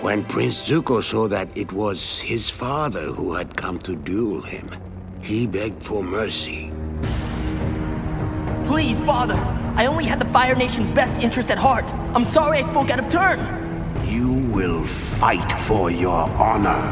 When 0.00 0.24
Prince 0.24 0.68
Zuko 0.68 1.00
saw 1.00 1.28
that 1.28 1.56
it 1.56 1.72
was 1.72 2.20
his 2.20 2.50
father 2.50 3.12
who 3.12 3.34
had 3.34 3.56
come 3.56 3.78
to 3.80 3.94
duel 3.94 4.40
him, 4.40 4.74
he 5.20 5.46
begged 5.46 5.80
for 5.80 6.02
mercy. 6.02 6.72
Please, 8.66 9.00
Father, 9.02 9.36
I 9.76 9.86
only 9.86 10.04
had 10.06 10.18
the 10.18 10.24
Fire 10.32 10.56
Nation's 10.56 10.90
best 10.90 11.20
interest 11.20 11.52
at 11.52 11.58
heart. 11.58 11.84
I'm 12.16 12.24
sorry 12.24 12.58
I 12.58 12.62
spoke 12.62 12.90
out 12.90 12.98
of 12.98 13.08
turn. 13.08 13.38
You 14.08 14.50
will 14.52 14.84
fight 14.84 15.52
for 15.60 15.92
your 15.92 16.28
honor. 16.30 16.82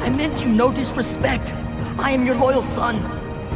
I 0.00 0.10
meant 0.10 0.44
you 0.44 0.50
no 0.50 0.72
disrespect. 0.72 1.54
I 1.98 2.10
am 2.10 2.26
your 2.26 2.34
loyal 2.34 2.62
son. 2.62 3.00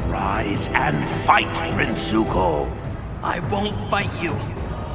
Rise 0.09 0.69
and 0.69 1.05
fight, 1.27 1.53
Prince 1.75 2.13
Zuko. 2.13 2.71
I 3.23 3.39
won't 3.51 3.91
fight 3.91 4.11
you. 4.23 4.31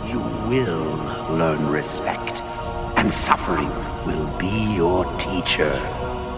You 0.10 0.20
will 0.50 1.38
learn 1.38 1.68
respect, 1.68 2.42
and 2.98 3.12
suffering 3.12 3.70
will 4.06 4.36
be 4.40 4.76
your 4.76 5.06
teacher. 5.18 5.72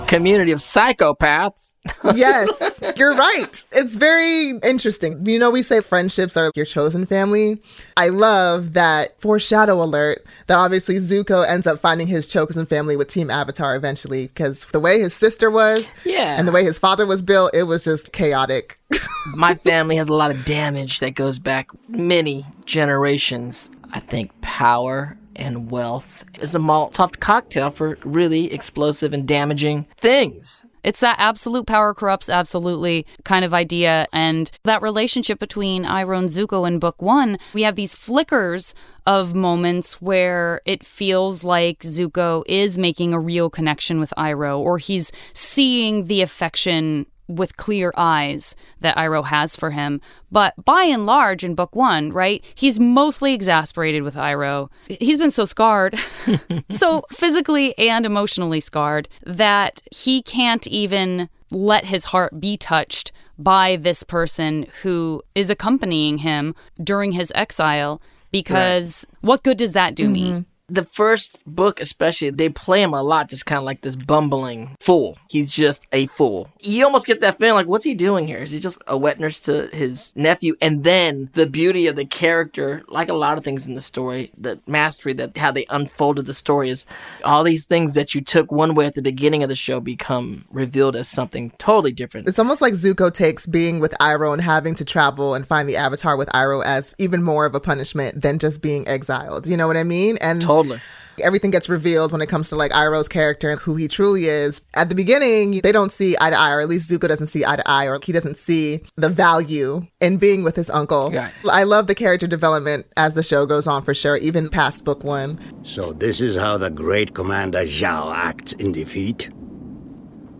Community 0.08 0.52
of 0.52 0.60
psychopaths. 0.60 1.76
yes, 2.16 2.82
you're 2.96 3.16
right. 3.16 3.64
It's 3.72 3.96
very 3.96 4.52
interesting. 4.64 5.26
You 5.26 5.40
know, 5.40 5.50
we 5.50 5.62
say 5.62 5.82
friendships 5.82 6.38
are 6.38 6.52
your 6.56 6.66
chosen 6.66 7.06
family. 7.06 7.62
I 7.96 8.10
love 8.10 8.74
that 8.74 9.20
foreshadow 9.22 9.82
alert 9.82 10.26
that 10.48 10.58
obviously 10.58 10.96
Zuko 10.96 11.48
ends 11.48 11.68
up 11.68 11.80
finding 11.80 12.08
his 12.08 12.28
chosen 12.28 12.66
family 12.66 12.96
with 12.96 13.10
Team 13.10 13.30
Avatar 13.30 13.76
eventually 13.76 14.28
because 14.28 14.66
the 14.66 14.80
way 14.80 15.00
his 15.00 15.14
sister 15.14 15.50
was, 15.52 15.94
yeah, 16.04 16.38
and 16.38 16.48
the 16.48 16.52
way 16.52 16.64
his 16.64 16.80
father 16.80 17.06
was 17.06 17.22
built, 17.22 17.54
it 17.54 17.64
was 17.64 17.84
just 17.84 18.12
chaotic. 18.12 18.80
My 19.36 19.56
family 19.56 19.98
has 19.98 20.08
a 20.08 20.14
lot 20.14 20.32
of 20.32 20.46
damage 20.46 21.00
that 21.00 21.12
goes 21.12 21.40
back 21.40 21.70
many 21.88 22.46
generations. 22.66 23.70
I 23.94 24.00
think 24.00 24.40
power 24.42 25.18
and 25.38 25.72
wealth 25.72 26.26
is 26.42 26.56
a 26.56 26.60
Molotov 26.60 27.20
cocktail 27.20 27.70
for 27.70 27.98
really 28.04 28.52
explosive 28.54 29.14
and 29.14 29.28
damaging 29.28 29.88
things. 29.98 30.66
It's 30.84 31.02
that 31.02 31.20
absolute 31.20 31.68
power 31.68 31.94
corrupts 31.94 32.30
absolutely 32.30 33.06
kind 33.26 33.44
of 33.44 33.54
idea. 33.54 34.08
And 34.14 34.50
that 34.64 34.82
relationship 34.82 35.38
between 35.38 35.84
Iroh 35.84 36.20
and 36.20 36.30
Zuko 36.30 36.66
in 36.66 36.80
book 36.80 37.02
one, 37.02 37.38
we 37.54 37.64
have 37.64 37.76
these 37.76 37.94
flickers 37.94 38.74
of 39.06 39.36
moments 39.36 40.02
where 40.02 40.62
it 40.66 40.86
feels 40.86 41.44
like 41.44 41.80
Zuko 41.80 42.44
is 42.48 42.78
making 42.78 43.14
a 43.14 43.20
real 43.20 43.50
connection 43.50 44.00
with 44.00 44.14
Iroh, 44.18 44.60
or 44.60 44.78
he's 44.78 45.12
seeing 45.34 46.06
the 46.06 46.22
affection 46.22 47.06
with 47.28 47.58
clear 47.58 47.94
eyes 47.98 48.56
that 48.80 48.96
Iroh 48.96 49.26
has 49.26 49.56
for 49.56 49.72
him. 49.72 50.02
But 50.32 50.54
by 50.64 50.84
and 50.84 51.06
large, 51.06 51.44
in 51.44 51.56
book 51.56 51.76
one, 51.76 52.12
right, 52.12 52.44
he's 52.56 52.80
mostly 52.80 53.34
exasperated 53.34 54.04
with 54.04 54.16
Iroh. 54.16 54.70
He's 54.88 55.18
been 55.18 55.32
so 55.32 55.46
scarred, 55.46 56.00
so 56.72 57.06
physically 57.12 57.78
and 57.78 58.06
emotionally 58.06 58.60
scarred, 58.60 59.10
that 59.26 59.82
he 59.92 60.22
can't 60.22 60.66
even 60.68 61.30
let 61.52 61.86
his 61.86 62.06
heart 62.06 62.40
be 62.40 62.58
touched 62.58 63.12
by 63.38 63.76
this 63.76 64.04
person 64.04 64.66
who 64.82 65.22
is 65.36 65.50
accompanying 65.50 66.20
him 66.20 66.56
during 66.84 67.12
his 67.12 67.32
exile. 67.36 68.02
Because 68.30 69.06
right. 69.10 69.18
what 69.22 69.44
good 69.44 69.58
does 69.58 69.72
that 69.72 69.96
do 69.96 70.04
mm-hmm. 70.04 70.38
me? 70.40 70.46
The 70.70 70.84
first 70.84 71.42
book 71.46 71.80
especially 71.80 72.30
they 72.30 72.50
play 72.50 72.82
him 72.82 72.94
a 72.94 73.02
lot 73.02 73.30
just 73.30 73.46
kind 73.46 73.58
of 73.58 73.64
like 73.64 73.82
this 73.82 73.96
bumbling 73.96 74.76
fool. 74.80 75.18
He's 75.30 75.50
just 75.50 75.88
a 75.94 76.08
fool. 76.08 76.50
You 76.60 76.84
almost 76.84 77.08
get 77.08 77.22
that 77.22 77.38
feeling 77.38 77.56
like 77.56 77.68
what's 77.68 77.86
he 77.86 77.94
doing 77.94 78.28
here? 78.28 78.40
Is 78.40 78.52
he 78.52 78.60
just 78.60 78.78
a 78.86 78.98
wet 78.98 79.20
nurse 79.20 79.40
to 79.42 79.68
his 79.68 80.14
nephew? 80.16 80.56
And 80.62 80.84
then 80.84 81.30
the 81.34 81.46
beauty 81.46 81.88
of 81.88 81.96
the 81.96 82.06
character 82.06 82.84
like 82.90 83.08
a 83.08 83.14
lot 83.14 83.38
of 83.38 83.44
things 83.44 83.66
in 83.66 83.76
the 83.76 83.82
story 83.82 84.32
the 84.38 84.60
mastery 84.68 85.14
that 85.14 85.38
how 85.38 85.52
they 85.52 85.66
unfolded 85.70 86.26
the 86.26 86.34
story 86.34 86.70
is 86.70 86.86
all 87.24 87.44
these 87.44 87.64
things 87.66 87.94
that 87.94 88.14
you 88.14 88.22
took 88.22 88.52
one 88.52 88.76
way 88.76 88.86
at 88.86 88.96
the 88.96 89.02
beginning 89.02 89.44
of 89.44 89.50
the 89.50 89.56
show 89.56 89.80
become 89.80 90.46
revealed 90.52 90.96
as 90.96 91.08
something 91.08 91.52
totally 91.58 91.94
different. 91.94 92.28
It's 92.28 92.40
almost 92.40 92.62
like 92.62 92.74
zuko 92.74 93.14
takes 93.14 93.46
being 93.46 93.80
with 93.80 93.96
iroh 94.02 94.34
and 94.34 94.42
having 94.42 94.76
to 94.76 94.86
travel 94.86 95.34
and 95.34 95.48
find 95.48 95.70
the 95.70 95.78
avatar 95.78 96.18
with 96.18 96.28
iroh 96.30 96.64
as 96.66 96.94
even 96.98 97.24
more 97.24 97.46
of 97.46 97.56
a 97.56 97.60
punishment 97.62 98.22
than 98.22 98.38
just 98.38 98.62
being 98.62 98.86
exiled. 98.88 99.48
You 99.48 99.56
know 99.56 99.68
what 99.68 99.78
i 99.78 99.84
mean? 99.84 100.18
And 100.18 100.42
totally 100.42 100.57
Totally. 100.64 100.82
Everything 101.24 101.50
gets 101.50 101.68
revealed 101.68 102.12
when 102.12 102.22
it 102.22 102.28
comes 102.28 102.50
to 102.50 102.56
like 102.56 102.72
Iroh's 102.72 103.08
character 103.08 103.50
and 103.50 103.60
who 103.60 103.76
he 103.76 103.88
truly 103.88 104.26
is. 104.26 104.62
At 104.76 104.90
the 104.90 104.96
beginning, 104.96 105.62
they 105.64 105.72
don't 105.72 105.92
see 105.92 106.16
eye 106.22 106.30
to 106.30 106.38
eye, 106.38 106.54
or 106.54 106.60
at 106.62 106.70
least 106.70 106.92
Zuko 106.92 107.08
doesn't 107.08 107.28
see 107.28 107.44
eye 107.44 107.56
to 107.56 107.68
eye, 107.68 107.86
or 107.86 108.00
he 108.04 108.12
doesn't 108.12 108.38
see 108.38 108.84
the 108.98 109.10
value 109.10 109.88
in 110.00 110.18
being 110.18 110.44
with 110.44 110.56
his 110.56 110.70
uncle. 110.70 111.10
Right. 111.10 111.32
I 111.50 111.64
love 111.64 111.88
the 111.88 111.96
character 111.96 112.28
development 112.28 112.86
as 112.98 113.16
the 113.16 113.24
show 113.24 113.48
goes 113.48 113.66
on 113.66 113.82
for 113.82 113.96
sure, 113.96 114.18
even 114.18 114.48
past 114.50 114.86
book 114.86 115.04
one. 115.04 115.40
So, 115.64 115.92
this 115.92 116.22
is 116.22 116.38
how 116.38 116.58
the 116.58 116.70
great 116.70 117.16
Commander 117.16 117.64
Zhao 117.64 118.16
acts 118.16 118.54
in 118.54 118.72
defeat? 118.72 119.30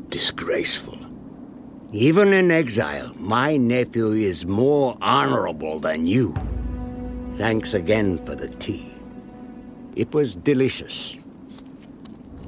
Disgraceful. 0.10 1.00
Even 1.92 2.34
in 2.34 2.52
exile, 2.52 3.14
my 3.16 3.58
nephew 3.58 4.12
is 4.12 4.46
more 4.46 4.96
honorable 5.02 5.80
than 5.80 6.06
you. 6.06 6.36
Thanks 7.38 7.74
again 7.74 8.24
for 8.26 8.36
the 8.36 8.50
tea. 8.50 8.97
It 9.98 10.14
was 10.14 10.36
delicious. 10.36 11.16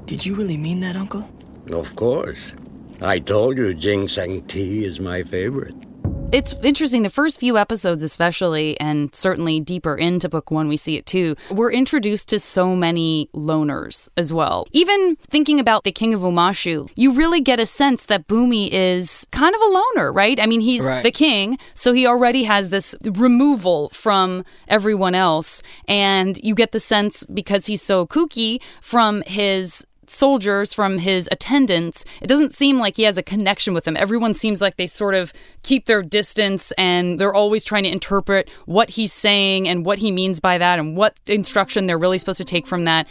Did 0.06 0.24
you 0.24 0.36
really 0.36 0.56
mean 0.56 0.78
that, 0.80 0.94
Uncle? 0.94 1.28
Of 1.72 1.96
course. 1.96 2.54
I 3.00 3.18
told 3.18 3.58
you 3.58 3.74
ginseng 3.74 4.46
tea 4.46 4.84
is 4.84 5.00
my 5.00 5.24
favorite. 5.24 5.74
It's 6.32 6.54
interesting. 6.62 7.02
The 7.02 7.10
first 7.10 7.40
few 7.40 7.58
episodes, 7.58 8.04
especially, 8.04 8.78
and 8.78 9.12
certainly 9.12 9.58
deeper 9.58 9.96
into 9.96 10.28
book 10.28 10.52
one, 10.52 10.68
we 10.68 10.76
see 10.76 10.96
it 10.96 11.04
too. 11.04 11.34
We're 11.50 11.72
introduced 11.72 12.28
to 12.28 12.38
so 12.38 12.76
many 12.76 13.28
loners 13.34 14.08
as 14.16 14.32
well. 14.32 14.68
Even 14.70 15.16
thinking 15.28 15.58
about 15.58 15.82
the 15.82 15.90
King 15.90 16.14
of 16.14 16.20
Omashu, 16.20 16.88
you 16.94 17.10
really 17.10 17.40
get 17.40 17.58
a 17.58 17.66
sense 17.66 18.06
that 18.06 18.28
Bumi 18.28 18.68
is 18.70 19.26
kind 19.32 19.56
of 19.56 19.60
a 19.60 19.64
loner, 19.64 20.12
right? 20.12 20.38
I 20.38 20.46
mean, 20.46 20.60
he's 20.60 20.82
right. 20.82 21.02
the 21.02 21.10
king, 21.10 21.58
so 21.74 21.92
he 21.92 22.06
already 22.06 22.44
has 22.44 22.70
this 22.70 22.94
removal 23.02 23.88
from 23.90 24.44
everyone 24.68 25.16
else. 25.16 25.62
And 25.88 26.38
you 26.44 26.54
get 26.54 26.70
the 26.70 26.80
sense 26.80 27.26
because 27.26 27.66
he's 27.66 27.82
so 27.82 28.06
kooky 28.06 28.62
from 28.80 29.24
his 29.26 29.84
soldiers, 30.10 30.72
from 30.74 30.98
his 30.98 31.28
attendants, 31.32 32.04
it 32.20 32.26
doesn't 32.26 32.52
seem 32.52 32.78
like 32.78 32.96
he 32.96 33.04
has 33.04 33.16
a 33.16 33.22
connection 33.22 33.74
with 33.74 33.84
them. 33.84 33.96
Everyone 33.96 34.34
seems 34.34 34.60
like 34.60 34.76
they 34.76 34.86
sort 34.86 35.14
of 35.14 35.32
keep 35.62 35.86
their 35.86 36.02
distance 36.02 36.72
and 36.72 37.18
they're 37.20 37.34
always 37.34 37.64
trying 37.64 37.84
to 37.84 37.90
interpret 37.90 38.50
what 38.66 38.90
he's 38.90 39.12
saying 39.12 39.68
and 39.68 39.86
what 39.86 39.98
he 39.98 40.10
means 40.10 40.40
by 40.40 40.58
that 40.58 40.78
and 40.78 40.96
what 40.96 41.16
instruction 41.26 41.86
they're 41.86 41.98
really 41.98 42.18
supposed 42.18 42.38
to 42.38 42.44
take 42.44 42.66
from 42.66 42.84
that. 42.84 43.06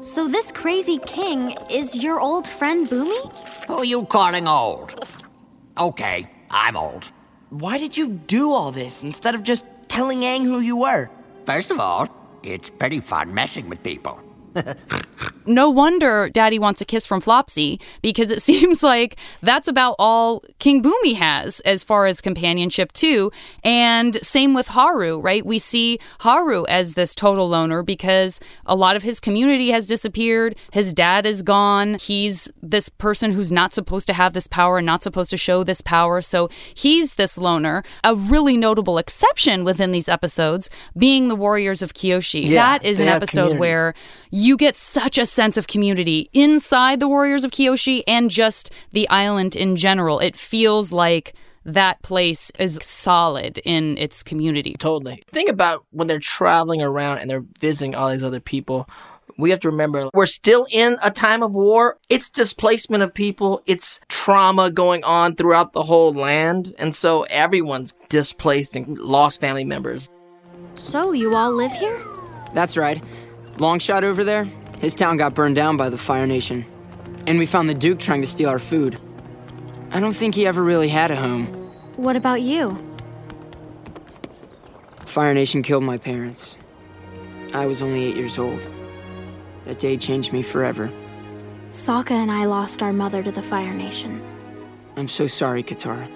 So 0.00 0.28
this 0.28 0.52
crazy 0.52 0.98
king 1.06 1.56
is 1.70 1.96
your 1.96 2.20
old 2.20 2.46
friend 2.46 2.86
Bumi? 2.86 3.66
Who 3.66 3.78
are 3.78 3.84
you 3.84 4.04
calling 4.04 4.46
old? 4.46 4.92
Okay, 5.78 6.30
I'm 6.50 6.76
old. 6.76 7.10
Why 7.48 7.78
did 7.78 7.96
you 7.96 8.10
do 8.10 8.52
all 8.52 8.70
this 8.70 9.02
instead 9.02 9.34
of 9.34 9.42
just 9.42 9.66
telling 9.88 10.20
Aang 10.20 10.44
who 10.44 10.60
you 10.60 10.76
were? 10.76 11.10
First 11.46 11.70
of 11.70 11.80
all, 11.80 12.08
it's 12.42 12.68
pretty 12.68 13.00
fun 13.00 13.32
messing 13.32 13.68
with 13.68 13.82
people 13.82 14.20
no 15.46 15.68
wonder 15.70 16.28
Daddy 16.30 16.58
wants 16.58 16.80
a 16.80 16.84
kiss 16.84 17.06
from 17.06 17.20
Flopsy 17.20 17.80
because 18.02 18.30
it 18.30 18.42
seems 18.50 18.82
like 18.82 19.16
that's 19.42 19.68
about 19.68 19.96
all 19.98 20.42
King 20.58 20.82
Bumi 20.82 21.14
has 21.16 21.60
as 21.60 21.84
far 21.84 22.06
as 22.06 22.20
companionship 22.20 22.92
too. 22.92 23.30
And 23.62 24.18
same 24.24 24.54
with 24.54 24.68
Haru, 24.68 25.20
right? 25.20 25.44
We 25.44 25.58
see 25.58 25.98
Haru 26.20 26.64
as 26.66 26.94
this 26.94 27.14
total 27.14 27.48
loner 27.48 27.82
because 27.82 28.40
a 28.66 28.74
lot 28.74 28.96
of 28.96 29.02
his 29.02 29.20
community 29.20 29.70
has 29.70 29.86
disappeared. 29.86 30.56
His 30.72 30.92
dad 30.92 31.26
is 31.26 31.42
gone. 31.42 31.94
He's 31.94 32.50
this 32.62 32.88
person 32.88 33.32
who's 33.32 33.52
not 33.52 33.74
supposed 33.74 34.06
to 34.08 34.14
have 34.14 34.32
this 34.32 34.46
power 34.46 34.78
and 34.78 34.86
not 34.86 35.02
supposed 35.02 35.30
to 35.30 35.36
show 35.36 35.64
this 35.64 35.80
power. 35.80 36.20
So 36.22 36.48
he's 36.74 37.14
this 37.14 37.38
loner. 37.38 37.82
A 38.02 38.14
really 38.14 38.56
notable 38.56 38.98
exception 38.98 39.64
within 39.64 39.90
these 39.90 40.08
episodes 40.08 40.70
being 40.96 41.28
the 41.28 41.36
Warriors 41.36 41.82
of 41.82 41.94
Kyoshi. 41.94 42.44
Yeah, 42.44 42.78
that 42.78 42.84
is 42.84 43.00
an 43.00 43.08
episode 43.08 43.34
community. 43.42 43.60
where 43.60 43.94
you 44.30 44.43
get 44.56 44.76
such 44.76 45.16
a 45.16 45.24
sense 45.24 45.56
of 45.56 45.66
community 45.66 46.28
inside 46.32 47.00
the 47.00 47.08
Warriors 47.08 47.44
of 47.44 47.50
Kyoshi 47.50 48.02
and 48.06 48.30
just 48.30 48.70
the 48.92 49.08
island 49.08 49.56
in 49.56 49.74
general. 49.76 50.20
It 50.20 50.36
feels 50.36 50.92
like 50.92 51.34
that 51.64 52.02
place 52.02 52.52
is 52.58 52.78
solid 52.82 53.58
in 53.64 53.96
its 53.96 54.22
community. 54.22 54.76
Totally. 54.78 55.22
Think 55.30 55.48
about 55.48 55.86
when 55.90 56.08
they're 56.08 56.18
traveling 56.18 56.82
around 56.82 57.18
and 57.18 57.30
they're 57.30 57.44
visiting 57.58 57.94
all 57.94 58.10
these 58.10 58.22
other 58.22 58.40
people. 58.40 58.86
We 59.38 59.50
have 59.50 59.60
to 59.60 59.70
remember 59.70 60.10
we're 60.12 60.26
still 60.26 60.66
in 60.70 60.96
a 61.02 61.10
time 61.10 61.42
of 61.42 61.52
war. 61.52 61.98
It's 62.08 62.30
displacement 62.30 63.02
of 63.02 63.14
people. 63.14 63.62
It's 63.66 64.00
trauma 64.08 64.70
going 64.70 65.02
on 65.04 65.34
throughout 65.36 65.72
the 65.72 65.84
whole 65.84 66.12
land. 66.12 66.74
And 66.78 66.94
so 66.94 67.22
everyone's 67.24 67.96
displaced 68.10 68.76
and 68.76 68.98
lost 68.98 69.40
family 69.40 69.64
members. 69.64 70.08
So 70.74 71.12
you 71.12 71.34
all 71.34 71.50
live 71.50 71.72
here? 71.72 72.00
That's 72.52 72.76
right. 72.76 73.02
Longshot 73.56 74.02
over 74.02 74.24
there, 74.24 74.44
his 74.80 74.94
town 74.94 75.16
got 75.16 75.34
burned 75.34 75.56
down 75.56 75.76
by 75.76 75.88
the 75.88 75.98
Fire 75.98 76.26
Nation. 76.26 76.64
And 77.26 77.38
we 77.38 77.46
found 77.46 77.68
the 77.68 77.74
Duke 77.74 77.98
trying 77.98 78.20
to 78.20 78.26
steal 78.26 78.50
our 78.50 78.58
food. 78.58 78.98
I 79.90 80.00
don't 80.00 80.12
think 80.12 80.34
he 80.34 80.46
ever 80.46 80.62
really 80.62 80.88
had 80.88 81.10
a 81.10 81.16
home. 81.16 81.46
What 81.96 82.16
about 82.16 82.42
you? 82.42 82.76
Fire 85.06 85.32
Nation 85.32 85.62
killed 85.62 85.84
my 85.84 85.96
parents. 85.96 86.56
I 87.52 87.66
was 87.66 87.80
only 87.80 88.04
eight 88.04 88.16
years 88.16 88.38
old. 88.38 88.60
That 89.64 89.78
day 89.78 89.96
changed 89.96 90.32
me 90.32 90.42
forever. 90.42 90.90
Sokka 91.70 92.10
and 92.10 92.30
I 92.30 92.46
lost 92.46 92.82
our 92.82 92.92
mother 92.92 93.22
to 93.22 93.30
the 93.30 93.42
Fire 93.42 93.72
Nation. 93.72 94.20
I'm 94.96 95.08
so 95.08 95.28
sorry, 95.28 95.62
Katara. 95.62 96.10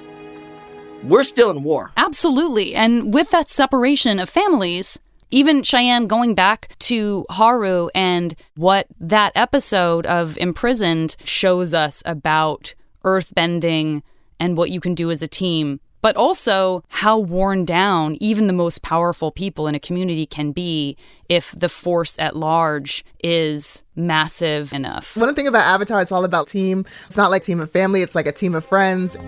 We're 1.05 1.25
still 1.25 1.51
in 1.51 1.63
war. 1.63 1.93
Absolutely. 1.97 2.75
And 2.75 3.15
with 3.15 3.31
that 3.31 3.51
separation 3.51 4.19
of 4.19 4.29
families, 4.29 4.99
even 5.31 5.63
Cheyenne 5.63 6.07
going 6.07 6.35
back 6.35 6.71
to 6.81 7.27
Haru 7.31 7.89
and 7.95 8.35
what 8.57 8.87
that 8.99 9.33
episode 9.35 10.07
of 10.07 10.37
Imprisoned 10.39 11.17
shows 11.25 11.75
us 11.75 12.03
about 12.07 12.75
earthbending 13.05 14.03
and 14.41 14.57
what 14.57 14.71
you 14.71 14.81
can 14.81 14.95
do 14.95 15.11
as 15.11 15.23
a 15.23 15.29
team, 15.29 15.81
but 16.01 16.17
also 16.17 16.83
how 16.89 17.19
worn 17.19 17.65
down 17.65 18.17
even 18.21 18.47
the 18.47 18.53
most 18.53 18.83
powerful 18.83 19.31
people 19.31 19.67
in 19.67 19.75
a 19.75 19.81
community 19.81 20.25
can 20.25 20.53
be 20.53 20.97
if 21.29 21.53
the 21.57 21.69
force 21.69 22.19
at 22.19 22.37
large 22.37 23.05
is 23.23 23.83
massive 23.97 24.73
enough. 24.73 25.17
One 25.17 25.35
thing 25.35 25.47
about 25.47 25.65
Avatar, 25.65 26.01
it's 26.01 26.13
all 26.13 26.25
about 26.25 26.49
team. 26.49 26.87
It's 27.07 27.17
not 27.17 27.31
like 27.31 27.43
team 27.43 27.61
of 27.61 27.71
family, 27.71 28.03
it's 28.03 28.15
like 28.15 28.27
a 28.27 28.33
team 28.33 28.55
of 28.55 28.65
friends. 28.65 29.19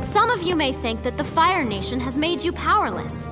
Some 0.00 0.30
of 0.30 0.42
you 0.42 0.54
may 0.54 0.72
think 0.72 1.02
that 1.02 1.16
the 1.16 1.24
Fire 1.24 1.64
Nation 1.64 1.98
has 2.00 2.18
made 2.18 2.44
you 2.44 2.52
powerless. 2.52 3.26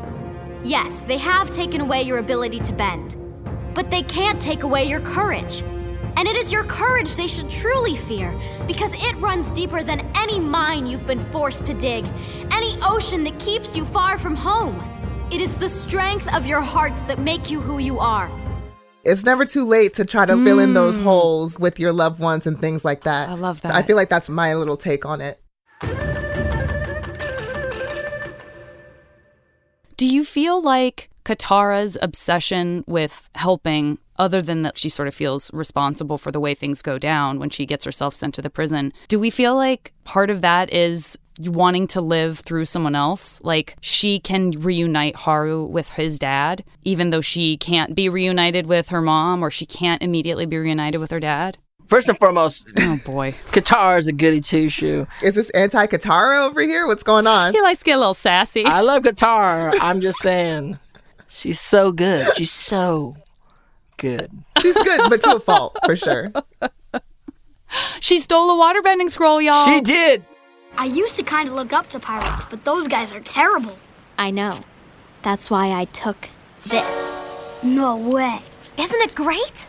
Yes, 0.65 1.01
they 1.01 1.19
have 1.19 1.51
taken 1.55 1.81
away 1.81 2.03
your 2.03 2.19
ability 2.19 2.61
to 2.61 2.73
bend, 2.73 3.17
but 3.75 3.91
they 3.91 4.03
can't 4.03 4.41
take 4.41 4.63
away 4.63 4.85
your 4.85 5.01
courage. 5.01 5.63
And 6.19 6.27
it 6.27 6.35
is 6.35 6.51
your 6.51 6.65
courage 6.65 7.15
they 7.15 7.29
should 7.29 7.51
truly 7.51 7.95
fear, 7.95 8.35
because 8.67 8.93
it 8.95 9.17
runs 9.19 9.51
deeper 9.51 9.83
than 9.83 10.01
any 10.15 10.41
mine 10.41 10.87
you've 10.87 11.07
been 11.07 11.21
forced 11.31 11.65
to 11.67 11.75
dig, 11.75 12.07
any 12.51 12.77
ocean 12.83 13.23
that 13.25 13.39
keeps 13.39 13.77
you 13.77 13.85
far 13.85 14.17
from 14.17 14.35
home. 14.35 14.83
It 15.31 15.41
is 15.41 15.57
the 15.57 15.69
strength 15.69 16.33
of 16.35 16.47
your 16.47 16.63
hearts 16.63 17.05
that 17.05 17.19
make 17.19 17.51
you 17.51 17.61
who 17.61 17.79
you 17.79 17.99
are. 17.99 18.31
it's 19.05 19.25
never 19.25 19.45
too 19.45 19.65
late 19.65 19.95
to 19.95 20.05
try 20.05 20.27
to 20.27 20.43
fill 20.45 20.59
in 20.59 20.75
those 20.75 20.97
mm. 20.97 21.05
holes 21.05 21.59
with 21.61 21.79
your 21.79 21.93
loved 21.93 22.19
ones 22.19 22.47
and 22.47 22.59
things 22.59 22.85
like 22.85 23.05
that. 23.05 23.29
I 23.29 23.35
love 23.35 23.61
that. 23.63 23.75
I 23.75 23.83
feel 23.83 23.95
like 23.97 24.09
that's 24.09 24.29
my 24.29 24.55
little 24.55 24.77
take 24.77 25.07
on 25.07 25.21
it. 25.21 25.41
Do 29.97 30.07
you 30.07 30.25
feel 30.25 30.61
like 30.61 31.09
Katara's 31.25 31.97
obsession 32.03 32.85
with 32.87 33.31
helping, 33.35 33.99
other 34.19 34.43
than 34.43 34.61
that 34.63 34.77
she 34.77 34.91
sort 34.91 35.09
of 35.09 35.15
feels 35.15 35.51
responsible 35.55 36.19
for 36.19 36.31
the 36.31 36.39
way 36.39 36.55
things 36.55 36.83
go 36.83 36.99
down 36.99 37.39
when 37.39 37.49
she 37.49 37.65
gets 37.65 37.85
herself 37.85 38.15
sent 38.15 38.35
to 38.35 38.43
the 38.43 38.51
prison, 38.51 38.93
do 39.09 39.19
we 39.19 39.31
feel 39.31 39.57
like 39.57 39.95
part 40.05 40.29
of 40.29 40.43
that 40.43 40.71
is 40.71 41.19
wanting 41.41 41.87
to 41.87 42.03
live 42.03 42.41
through 42.41 42.67
someone 42.67 42.95
else? 42.95 43.41
Like 43.43 43.77
she 43.81 44.21
can 44.21 44.51
reunite 44.51 45.17
Haru 45.17 45.65
with 45.65 45.89
his 45.91 46.19
dad, 46.19 46.63
even 46.83 47.09
though 47.09 47.23
she 47.23 47.57
can't 47.57 47.95
be 47.95 48.11
reunited 48.11 48.67
with 48.67 48.91
her 48.91 49.01
mom 49.01 49.43
or 49.43 49.51
she 49.51 49.65
can't 49.65 50.03
immediately 50.03 50.45
be 50.45 50.59
reunited 50.59 51.01
with 51.01 51.11
her 51.11 51.21
dad? 51.21 51.57
First 51.87 52.09
and 52.09 52.19
foremost, 52.19 52.69
Oh 52.79 52.99
boy. 53.05 53.33
Katara 53.53 53.99
is 53.99 54.09
a 54.09 54.13
goody 54.13 54.41
two 54.41 54.69
shoe. 54.69 55.07
Is 55.23 55.35
this 55.35 55.51
anti 55.51 55.87
Katara 55.87 56.47
over 56.47 56.61
here? 56.63 56.87
What's 56.87 57.03
going 57.03 57.27
on? 57.27 57.53
He 57.55 57.61
likes 57.61 57.81
to 57.81 57.85
get 57.85 57.97
a 57.97 57.99
little 57.99 58.15
sassy. 58.15 58.65
I 58.65 58.81
love 58.81 59.03
Katara. 59.03 59.73
I'm 59.81 60.01
just 60.01 60.19
saying, 60.21 60.79
she's 61.29 61.61
so 61.61 61.93
good. 61.93 62.27
She's 62.37 62.51
so 62.51 63.17
good. 63.97 64.31
She's 64.61 64.77
good, 64.77 65.01
but 65.09 65.23
to 65.23 65.37
a 65.37 65.41
fault, 65.41 65.79
for 65.85 65.97
sure. 65.97 66.33
she 68.01 68.19
stole 68.19 68.51
a 68.51 68.55
waterbending 68.55 69.11
scroll, 69.11 69.41
y'all. 69.41 69.65
She 69.65 69.81
did. 69.81 70.25
I 70.79 70.87
used 70.87 71.17
to 71.17 71.23
kind 71.23 71.49
of 71.49 71.55
look 71.55 71.73
up 71.73 71.89
to 71.91 71.99
pirates, 72.01 72.45
but 72.51 72.65
those 72.65 72.89
guys 72.89 73.13
are 73.13 73.21
terrible. 73.21 73.79
I 74.19 74.31
know. 74.31 74.61
That's 75.23 75.51
why 75.51 75.73
I 75.73 75.87
took 75.87 76.29
this. 76.65 77.21
No 77.63 77.97
way. 77.97 78.41
Isn't 78.77 79.01
it 79.01 79.15
great? 79.15 79.67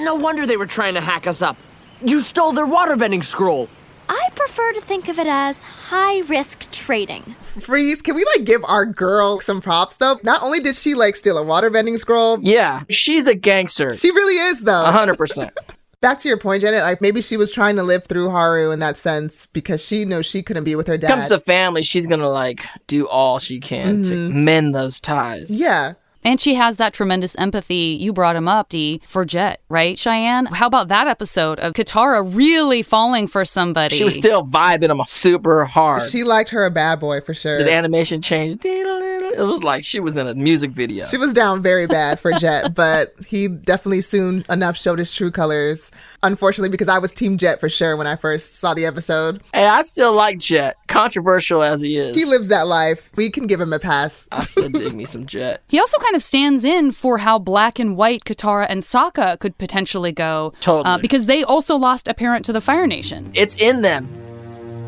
No 0.00 0.14
wonder 0.14 0.46
they 0.46 0.56
were 0.56 0.66
trying 0.66 0.94
to 0.94 1.00
hack 1.00 1.26
us 1.26 1.42
up. 1.42 1.56
You 2.02 2.20
stole 2.20 2.52
their 2.52 2.66
waterbending 2.66 3.22
scroll. 3.22 3.68
I 4.08 4.28
prefer 4.34 4.72
to 4.72 4.80
think 4.80 5.08
of 5.08 5.18
it 5.18 5.26
as 5.26 5.62
high 5.62 6.20
risk 6.20 6.70
trading. 6.72 7.22
Freeze, 7.42 8.02
can 8.02 8.16
we 8.16 8.24
like 8.36 8.44
give 8.44 8.64
our 8.64 8.84
girl 8.84 9.40
some 9.40 9.60
props 9.60 9.98
though? 9.98 10.18
Not 10.22 10.42
only 10.42 10.58
did 10.58 10.74
she 10.74 10.94
like 10.94 11.14
steal 11.16 11.38
a 11.38 11.44
waterbending 11.44 11.98
scroll, 11.98 12.38
Yeah, 12.40 12.82
she's 12.88 13.26
a 13.26 13.34
gangster. 13.34 13.94
she 13.94 14.10
really 14.10 14.34
is 14.34 14.62
though. 14.62 14.84
A 14.84 14.90
hundred 14.90 15.18
percent. 15.18 15.52
Back 16.00 16.18
to 16.20 16.28
your 16.28 16.38
point, 16.38 16.62
Janet, 16.62 16.80
like 16.80 17.02
maybe 17.02 17.20
she 17.20 17.36
was 17.36 17.50
trying 17.50 17.76
to 17.76 17.82
live 17.82 18.06
through 18.06 18.30
Haru 18.30 18.70
in 18.70 18.78
that 18.78 18.96
sense 18.96 19.44
because 19.46 19.84
she 19.84 20.06
knows 20.06 20.24
she 20.24 20.42
couldn't 20.42 20.64
be 20.64 20.74
with 20.74 20.86
her 20.86 20.96
dad. 20.96 21.08
Comes 21.08 21.28
to 21.28 21.38
family, 21.38 21.82
she's 21.82 22.06
gonna 22.06 22.30
like 22.30 22.64
do 22.86 23.06
all 23.06 23.38
she 23.38 23.60
can 23.60 24.02
to 24.04 24.10
mm-hmm. 24.10 24.44
mend 24.44 24.74
those 24.74 24.98
ties. 24.98 25.50
yeah. 25.50 25.92
And 26.22 26.40
she 26.40 26.54
has 26.54 26.76
that 26.76 26.92
tremendous 26.92 27.34
empathy. 27.36 27.96
You 27.98 28.12
brought 28.12 28.36
him 28.36 28.46
up, 28.46 28.68
Dee, 28.68 29.00
for 29.06 29.24
Jet, 29.24 29.62
right, 29.68 29.98
Cheyenne? 29.98 30.46
How 30.46 30.66
about 30.66 30.88
that 30.88 31.06
episode 31.06 31.58
of 31.60 31.72
Katara 31.72 32.22
really 32.34 32.82
falling 32.82 33.26
for 33.26 33.44
somebody? 33.44 33.96
She 33.96 34.04
was 34.04 34.16
still 34.16 34.44
vibing 34.46 34.90
him 34.90 35.00
super 35.06 35.64
hard. 35.64 36.02
She 36.02 36.24
liked 36.24 36.50
her 36.50 36.64
a 36.66 36.70
bad 36.70 37.00
boy 37.00 37.20
for 37.20 37.32
sure. 37.32 37.62
the 37.62 37.72
animation 37.72 38.20
changed. 38.20 38.64
It 38.64 39.46
was 39.46 39.62
like 39.62 39.84
she 39.84 40.00
was 40.00 40.16
in 40.16 40.26
a 40.26 40.34
music 40.34 40.72
video. 40.72 41.04
She 41.04 41.16
was 41.16 41.32
down 41.32 41.62
very 41.62 41.86
bad 41.86 42.20
for 42.20 42.32
Jet, 42.32 42.74
but 42.74 43.14
he 43.26 43.48
definitely 43.48 44.02
soon 44.02 44.44
enough 44.50 44.76
showed 44.76 44.98
his 44.98 45.14
true 45.14 45.30
colors. 45.30 45.90
Unfortunately, 46.22 46.68
because 46.68 46.88
I 46.88 46.98
was 46.98 47.12
Team 47.12 47.38
Jet 47.38 47.60
for 47.60 47.70
sure 47.70 47.96
when 47.96 48.06
I 48.06 48.16
first 48.16 48.56
saw 48.56 48.74
the 48.74 48.84
episode. 48.84 49.40
Hey, 49.54 49.66
I 49.66 49.82
still 49.82 50.12
like 50.12 50.38
Jet, 50.38 50.76
controversial 50.86 51.62
as 51.62 51.80
he 51.80 51.96
is. 51.96 52.14
He 52.14 52.26
lives 52.26 52.48
that 52.48 52.66
life. 52.66 53.10
We 53.16 53.30
can 53.30 53.46
give 53.46 53.60
him 53.60 53.72
a 53.72 53.78
pass. 53.78 54.28
I 54.30 54.40
still 54.40 54.68
dig 54.68 54.94
me 54.94 55.06
some 55.06 55.24
Jet. 55.24 55.62
He 55.68 55.78
also 55.80 55.98
kind 55.98 56.09
of 56.16 56.22
stands 56.22 56.64
in 56.64 56.92
for 56.92 57.18
how 57.18 57.38
black 57.38 57.78
and 57.78 57.96
white 57.96 58.24
Katara 58.24 58.66
and 58.68 58.82
Sokka 58.82 59.38
could 59.38 59.56
potentially 59.58 60.12
go. 60.12 60.52
Totally. 60.60 60.94
Uh, 60.94 60.98
because 60.98 61.26
they 61.26 61.42
also 61.44 61.76
lost 61.76 62.08
a 62.08 62.14
parent 62.14 62.44
to 62.46 62.52
the 62.52 62.60
Fire 62.60 62.86
Nation. 62.86 63.30
It's 63.34 63.60
in 63.60 63.82
them. 63.82 64.08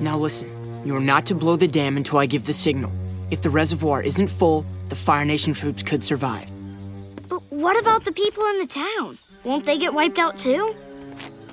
Now 0.00 0.16
listen, 0.18 0.48
you 0.84 0.96
are 0.96 1.00
not 1.00 1.26
to 1.26 1.34
blow 1.34 1.56
the 1.56 1.68
dam 1.68 1.96
until 1.96 2.18
I 2.18 2.26
give 2.26 2.46
the 2.46 2.52
signal. 2.52 2.92
If 3.30 3.42
the 3.42 3.50
reservoir 3.50 4.02
isn't 4.02 4.28
full, 4.28 4.66
the 4.88 4.96
Fire 4.96 5.24
Nation 5.24 5.54
troops 5.54 5.82
could 5.82 6.04
survive. 6.04 6.50
But 7.28 7.40
what 7.50 7.78
about 7.78 8.04
the 8.04 8.12
people 8.12 8.44
in 8.46 8.58
the 8.58 8.66
town? 8.66 9.18
Won't 9.44 9.64
they 9.64 9.78
get 9.78 9.94
wiped 9.94 10.18
out 10.18 10.38
too? 10.38 10.74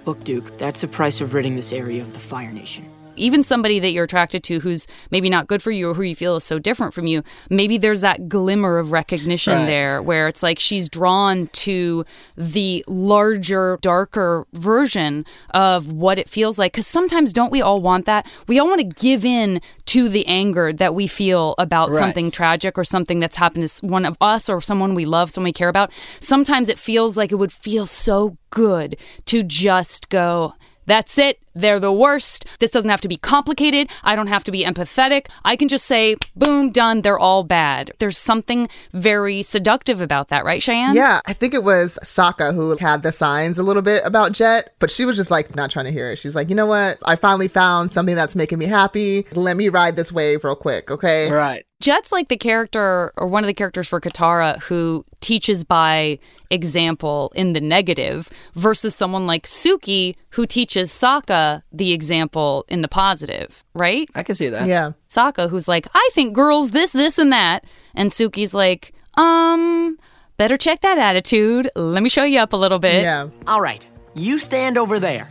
Look, 0.05 0.23
Duke, 0.23 0.57
that's 0.57 0.81
the 0.81 0.87
price 0.87 1.21
of 1.21 1.33
ridding 1.33 1.55
this 1.55 1.71
area 1.71 2.01
of 2.01 2.13
the 2.13 2.19
Fire 2.19 2.51
Nation. 2.51 2.85
Even 3.19 3.43
somebody 3.43 3.79
that 3.79 3.91
you're 3.91 4.05
attracted 4.05 4.43
to 4.45 4.59
who's 4.59 4.87
maybe 5.11 5.29
not 5.29 5.47
good 5.47 5.61
for 5.61 5.71
you 5.71 5.89
or 5.89 5.93
who 5.93 6.01
you 6.03 6.15
feel 6.15 6.35
is 6.37 6.43
so 6.43 6.57
different 6.59 6.93
from 6.93 7.05
you, 7.07 7.23
maybe 7.49 7.77
there's 7.77 8.01
that 8.01 8.29
glimmer 8.29 8.77
of 8.77 8.91
recognition 8.91 9.53
Right. 9.53 9.65
there 9.65 10.01
where 10.01 10.27
it's 10.27 10.41
like 10.43 10.59
she's 10.59 10.89
drawn 10.89 11.47
to 11.47 12.05
the 12.37 12.83
larger, 12.87 13.77
darker 13.81 14.45
version 14.53 15.25
of 15.53 15.91
what 15.91 16.17
it 16.19 16.29
feels 16.29 16.57
like. 16.59 16.71
Because 16.73 16.87
sometimes 16.87 17.33
don't 17.33 17.51
we 17.51 17.61
all 17.61 17.81
want 17.81 18.05
that? 18.05 18.25
We 18.47 18.59
all 18.59 18.67
want 18.67 18.79
to 18.81 19.01
give 19.01 19.25
in 19.25 19.61
to 19.87 20.07
the 20.09 20.25
anger 20.27 20.71
that 20.73 20.93
we 20.95 21.07
feel 21.07 21.55
about 21.57 21.89
Right. 21.91 21.99
something 21.99 22.31
tragic 22.31 22.77
or 22.77 22.83
something 22.83 23.19
that's 23.19 23.35
happened 23.37 23.67
to 23.67 23.85
one 23.85 24.05
of 24.05 24.15
us 24.21 24.49
or 24.49 24.61
someone 24.61 24.93
we 24.95 25.05
love, 25.05 25.31
someone 25.31 25.49
we 25.49 25.53
care 25.53 25.69
about. 25.69 25.91
Sometimes 26.19 26.69
it 26.69 26.77
feels 26.79 27.17
like 27.17 27.31
it 27.31 27.35
would 27.35 27.51
feel 27.51 27.85
so 27.85 28.37
good 28.51 28.95
to 29.25 29.43
just 29.43 30.09
go, 30.09 30.53
that's 30.89 31.17
it. 31.17 31.39
They're 31.55 31.79
the 31.79 31.91
worst. 31.91 32.45
This 32.59 32.71
doesn't 32.71 32.89
have 32.89 33.01
to 33.01 33.07
be 33.07 33.17
complicated. 33.17 33.89
I 34.03 34.15
don't 34.15 34.27
have 34.27 34.43
to 34.45 34.51
be 34.51 34.63
empathetic. 34.63 35.27
I 35.43 35.55
can 35.55 35.67
just 35.67 35.85
say, 35.85 36.15
boom, 36.35 36.71
done. 36.71 37.01
They're 37.01 37.19
all 37.19 37.43
bad. 37.43 37.91
There's 37.99 38.17
something 38.17 38.67
very 38.93 39.41
seductive 39.41 40.01
about 40.01 40.29
that, 40.29 40.45
right, 40.45 40.61
Cheyenne? 40.61 40.95
Yeah, 40.95 41.19
I 41.25 41.33
think 41.33 41.53
it 41.53 41.63
was 41.63 41.99
Sokka 42.03 42.53
who 42.53 42.77
had 42.77 43.03
the 43.03 43.11
signs 43.11 43.59
a 43.59 43.63
little 43.63 43.81
bit 43.81 44.03
about 44.05 44.31
Jet, 44.31 44.73
but 44.79 44.89
she 44.89 45.05
was 45.05 45.17
just 45.17 45.31
like 45.31 45.55
not 45.55 45.71
trying 45.71 45.85
to 45.85 45.91
hear 45.91 46.11
it. 46.11 46.17
She's 46.17 46.35
like, 46.35 46.49
you 46.49 46.55
know 46.55 46.65
what? 46.65 46.97
I 47.05 47.15
finally 47.15 47.47
found 47.47 47.91
something 47.91 48.15
that's 48.15 48.35
making 48.35 48.59
me 48.59 48.65
happy. 48.65 49.25
Let 49.33 49.57
me 49.57 49.69
ride 49.69 49.95
this 49.95 50.11
wave 50.11 50.43
real 50.43 50.55
quick, 50.55 50.89
okay? 50.91 51.29
Right. 51.29 51.65
Jet's 51.81 52.11
like 52.11 52.27
the 52.27 52.35
character 52.35 53.13
or 53.15 53.27
one 53.27 53.41
of 53.43 53.47
the 53.47 53.53
characters 53.53 53.87
for 53.87 54.01
Katara 54.01 54.59
who 54.63 55.05
teaches 55.21 55.63
by 55.63 56.19
example 56.49 57.31
in 57.35 57.53
the 57.53 57.61
negative 57.61 58.29
versus 58.53 58.93
someone 58.93 59.25
like 59.25 59.45
Suki 59.45 60.15
who 60.31 60.45
teaches 60.45 60.91
Sokka 60.91 61.63
the 61.71 61.93
example 61.93 62.65
in 62.67 62.81
the 62.81 62.89
positive, 62.89 63.63
right? 63.73 64.09
I 64.13 64.23
can 64.23 64.35
see 64.35 64.49
that. 64.49 64.67
Yeah. 64.67 64.91
Sokka 65.07 65.49
who's 65.49 65.69
like, 65.69 65.87
I 65.93 66.09
think 66.11 66.33
girls 66.33 66.71
this, 66.71 66.91
this, 66.91 67.17
and 67.17 67.31
that. 67.31 67.63
And 67.95 68.11
Suki's 68.11 68.53
like, 68.53 68.93
um, 69.13 69.97
better 70.35 70.57
check 70.57 70.81
that 70.81 70.97
attitude. 70.97 71.71
Let 71.77 72.03
me 72.03 72.09
show 72.09 72.25
you 72.25 72.39
up 72.39 72.51
a 72.51 72.57
little 72.57 72.79
bit. 72.79 73.03
Yeah. 73.03 73.29
All 73.47 73.61
right, 73.61 73.87
you 74.15 74.37
stand 74.37 74.77
over 74.77 74.99
there. 74.99 75.29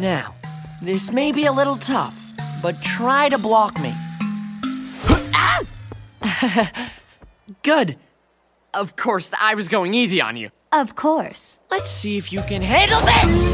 Now, 0.00 0.34
this 0.82 1.12
may 1.12 1.30
be 1.30 1.46
a 1.46 1.52
little 1.52 1.76
tough, 1.76 2.32
but 2.60 2.80
try 2.82 3.28
to 3.28 3.38
block 3.38 3.80
me. 3.80 3.92
Good. 7.62 7.96
Of 8.72 8.96
course, 8.96 9.30
I 9.40 9.54
was 9.54 9.68
going 9.68 9.94
easy 9.94 10.20
on 10.20 10.36
you. 10.36 10.50
Of 10.72 10.94
course. 10.94 11.60
Let's 11.70 11.90
see 11.90 12.16
if 12.16 12.32
you 12.32 12.40
can 12.42 12.62
handle 12.62 13.00
this. 13.00 13.50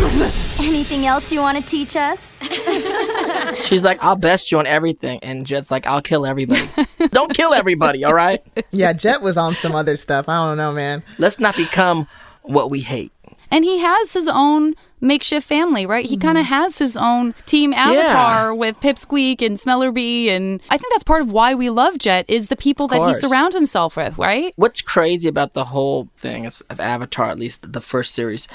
Anything 0.60 1.06
else 1.06 1.30
you 1.30 1.40
want 1.40 1.58
to 1.58 1.62
teach 1.62 1.94
us? 1.96 2.40
She's 3.64 3.84
like, 3.84 4.02
I'll 4.02 4.16
best 4.16 4.50
you 4.50 4.58
on 4.58 4.66
everything. 4.66 5.18
And 5.22 5.46
Jet's 5.46 5.70
like, 5.70 5.86
I'll 5.86 6.00
kill 6.02 6.24
everybody. 6.24 6.68
Don't 7.10 7.34
kill 7.34 7.52
everybody, 7.52 8.04
all 8.04 8.14
right? 8.14 8.42
Yeah, 8.70 8.92
Jet 8.92 9.20
was 9.22 9.36
on 9.36 9.54
some 9.54 9.74
other 9.74 9.96
stuff. 9.96 10.28
I 10.28 10.48
don't 10.48 10.56
know, 10.56 10.72
man. 10.72 11.02
Let's 11.18 11.38
not 11.38 11.54
become 11.54 12.08
what 12.42 12.70
we 12.70 12.80
hate. 12.80 13.12
And 13.50 13.64
he 13.64 13.78
has 13.78 14.12
his 14.12 14.28
own 14.28 14.74
makeshift 15.00 15.46
family, 15.46 15.86
right? 15.86 16.04
He 16.04 16.16
kind 16.16 16.38
of 16.38 16.44
mm-hmm. 16.44 16.54
has 16.54 16.78
his 16.78 16.96
own 16.96 17.34
team 17.46 17.72
avatar 17.72 18.54
with 18.54 18.80
Pipsqueak 18.80 19.42
and 19.42 19.58
Smellerbee. 19.58 20.28
And 20.28 20.60
I 20.70 20.76
think 20.76 20.92
that's 20.92 21.04
part 21.04 21.22
of 21.22 21.32
why 21.32 21.54
we 21.54 21.70
love 21.70 21.98
Jet 21.98 22.24
is 22.28 22.48
the 22.48 22.56
people 22.56 22.88
that 22.88 23.06
he 23.06 23.14
surrounds 23.14 23.56
himself 23.56 23.96
with, 23.96 24.16
right? 24.18 24.52
What's 24.56 24.82
crazy 24.82 25.28
about 25.28 25.54
the 25.54 25.66
whole 25.66 26.08
thing 26.16 26.46
of 26.46 26.62
Avatar, 26.78 27.30
at 27.30 27.38
least 27.38 27.72
the 27.72 27.80
first 27.80 28.14
series, 28.14 28.48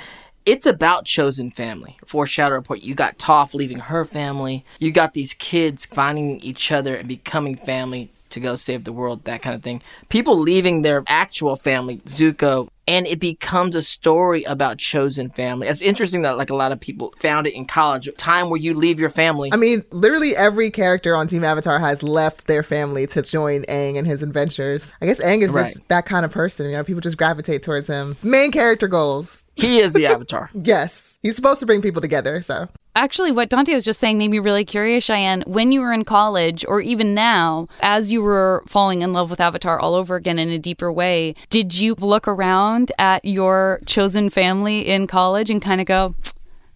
it's 0.46 0.66
about 0.66 1.06
chosen 1.06 1.50
family. 1.50 1.98
Foreshadow 2.06 2.56
report. 2.56 2.84
You 2.84 2.94
got 2.94 3.18
Toph 3.18 3.54
leaving 3.54 3.80
her 3.80 4.06
family. 4.06 4.64
You 4.80 4.92
got 4.92 5.14
these 5.14 5.34
kids 5.34 5.86
finding 5.86 6.40
each 6.42 6.72
other 6.72 6.96
and 6.96 7.08
becoming 7.08 7.56
family 7.56 8.12
to 8.30 8.40
go 8.40 8.56
save 8.56 8.84
the 8.84 8.94
world, 8.94 9.24
that 9.24 9.42
kind 9.42 9.56
of 9.56 9.64
thing. 9.64 9.82
People 10.10 10.38
leaving 10.38 10.82
their 10.82 11.04
actual 11.08 11.56
family, 11.56 11.98
Zuko, 11.98 12.68
and 12.88 13.08
it 13.08 13.20
becomes 13.20 13.76
a 13.76 13.82
story 13.82 14.44
about 14.44 14.78
chosen 14.78 15.30
family. 15.30 15.68
It's 15.68 15.82
interesting 15.82 16.22
that 16.22 16.38
like 16.38 16.50
a 16.50 16.56
lot 16.56 16.72
of 16.72 16.80
people 16.80 17.14
found 17.20 17.48
it 17.48 17.54
in 17.56 17.66
college, 17.66 18.10
time 18.18 18.50
where 18.50 18.60
you 18.60 18.74
leave 18.74 19.00
your 19.00 19.10
family. 19.10 19.50
I 19.54 19.58
mean, 19.58 19.84
literally 19.92 20.36
every 20.36 20.70
character 20.70 21.16
on 21.16 21.28
Team 21.28 21.44
Avatar 21.44 21.80
has 21.80 22.04
left 22.04 22.48
their 22.48 22.64
family 22.64 23.08
to 23.08 23.22
join 23.22 23.64
Aang 23.64 23.98
and 23.98 24.06
his 24.06 24.22
adventures. 24.24 24.94
I 25.02 25.06
guess 25.06 25.22
Aang 25.22 25.42
is 25.42 25.52
Right. 25.54 25.66
just 25.74 25.88
that 25.90 26.06
kind 26.06 26.26
of 26.26 26.32
person. 26.32 26.68
You 26.68 26.74
know, 26.74 26.84
people 26.84 27.02
just 27.02 27.18
gravitate 27.18 27.64
towards 27.64 27.88
him. 27.88 28.18
Main 28.22 28.52
character 28.52 28.88
goals. 28.88 29.46
he 29.56 29.80
is 29.80 29.94
the 29.94 30.06
Avatar. 30.16 30.50
Yes, 30.54 31.18
he's 31.24 31.36
supposed 31.36 31.60
to 31.62 31.66
bring 31.66 31.82
people 31.82 32.02
together. 32.02 32.42
So 32.42 32.68
Actually, 32.98 33.34
what 33.34 33.50
Dante 33.50 33.74
was 33.74 33.84
just 33.84 34.00
saying 34.00 34.18
made 34.18 34.32
me 34.32 34.40
really 34.40 34.64
curious, 34.64 35.04
Cheyenne. 35.04 35.44
When 35.46 35.74
you 35.74 35.82
were 35.82 35.92
in 35.92 36.06
college, 36.06 36.64
or 36.66 36.80
even 36.80 37.14
now, 37.14 37.68
as 37.82 38.14
you 38.14 38.22
were 38.22 38.64
falling 38.68 39.02
in 39.02 39.12
love 39.12 39.30
with 39.30 39.42
Avatar 39.42 39.78
all 39.78 39.96
over 39.96 40.16
again 40.16 40.40
in 40.40 40.50
a 40.50 40.58
deeper 40.58 40.90
way, 40.90 41.36
did 41.50 41.78
you 41.78 41.96
look 41.96 42.26
around 42.26 42.94
at 42.98 43.26
your 43.26 43.82
chosen 43.86 44.30
family 44.30 44.88
in 44.88 45.08
college 45.08 45.50
and 45.50 45.62
kind 45.62 45.82
of 45.82 45.88
go, 45.88 46.16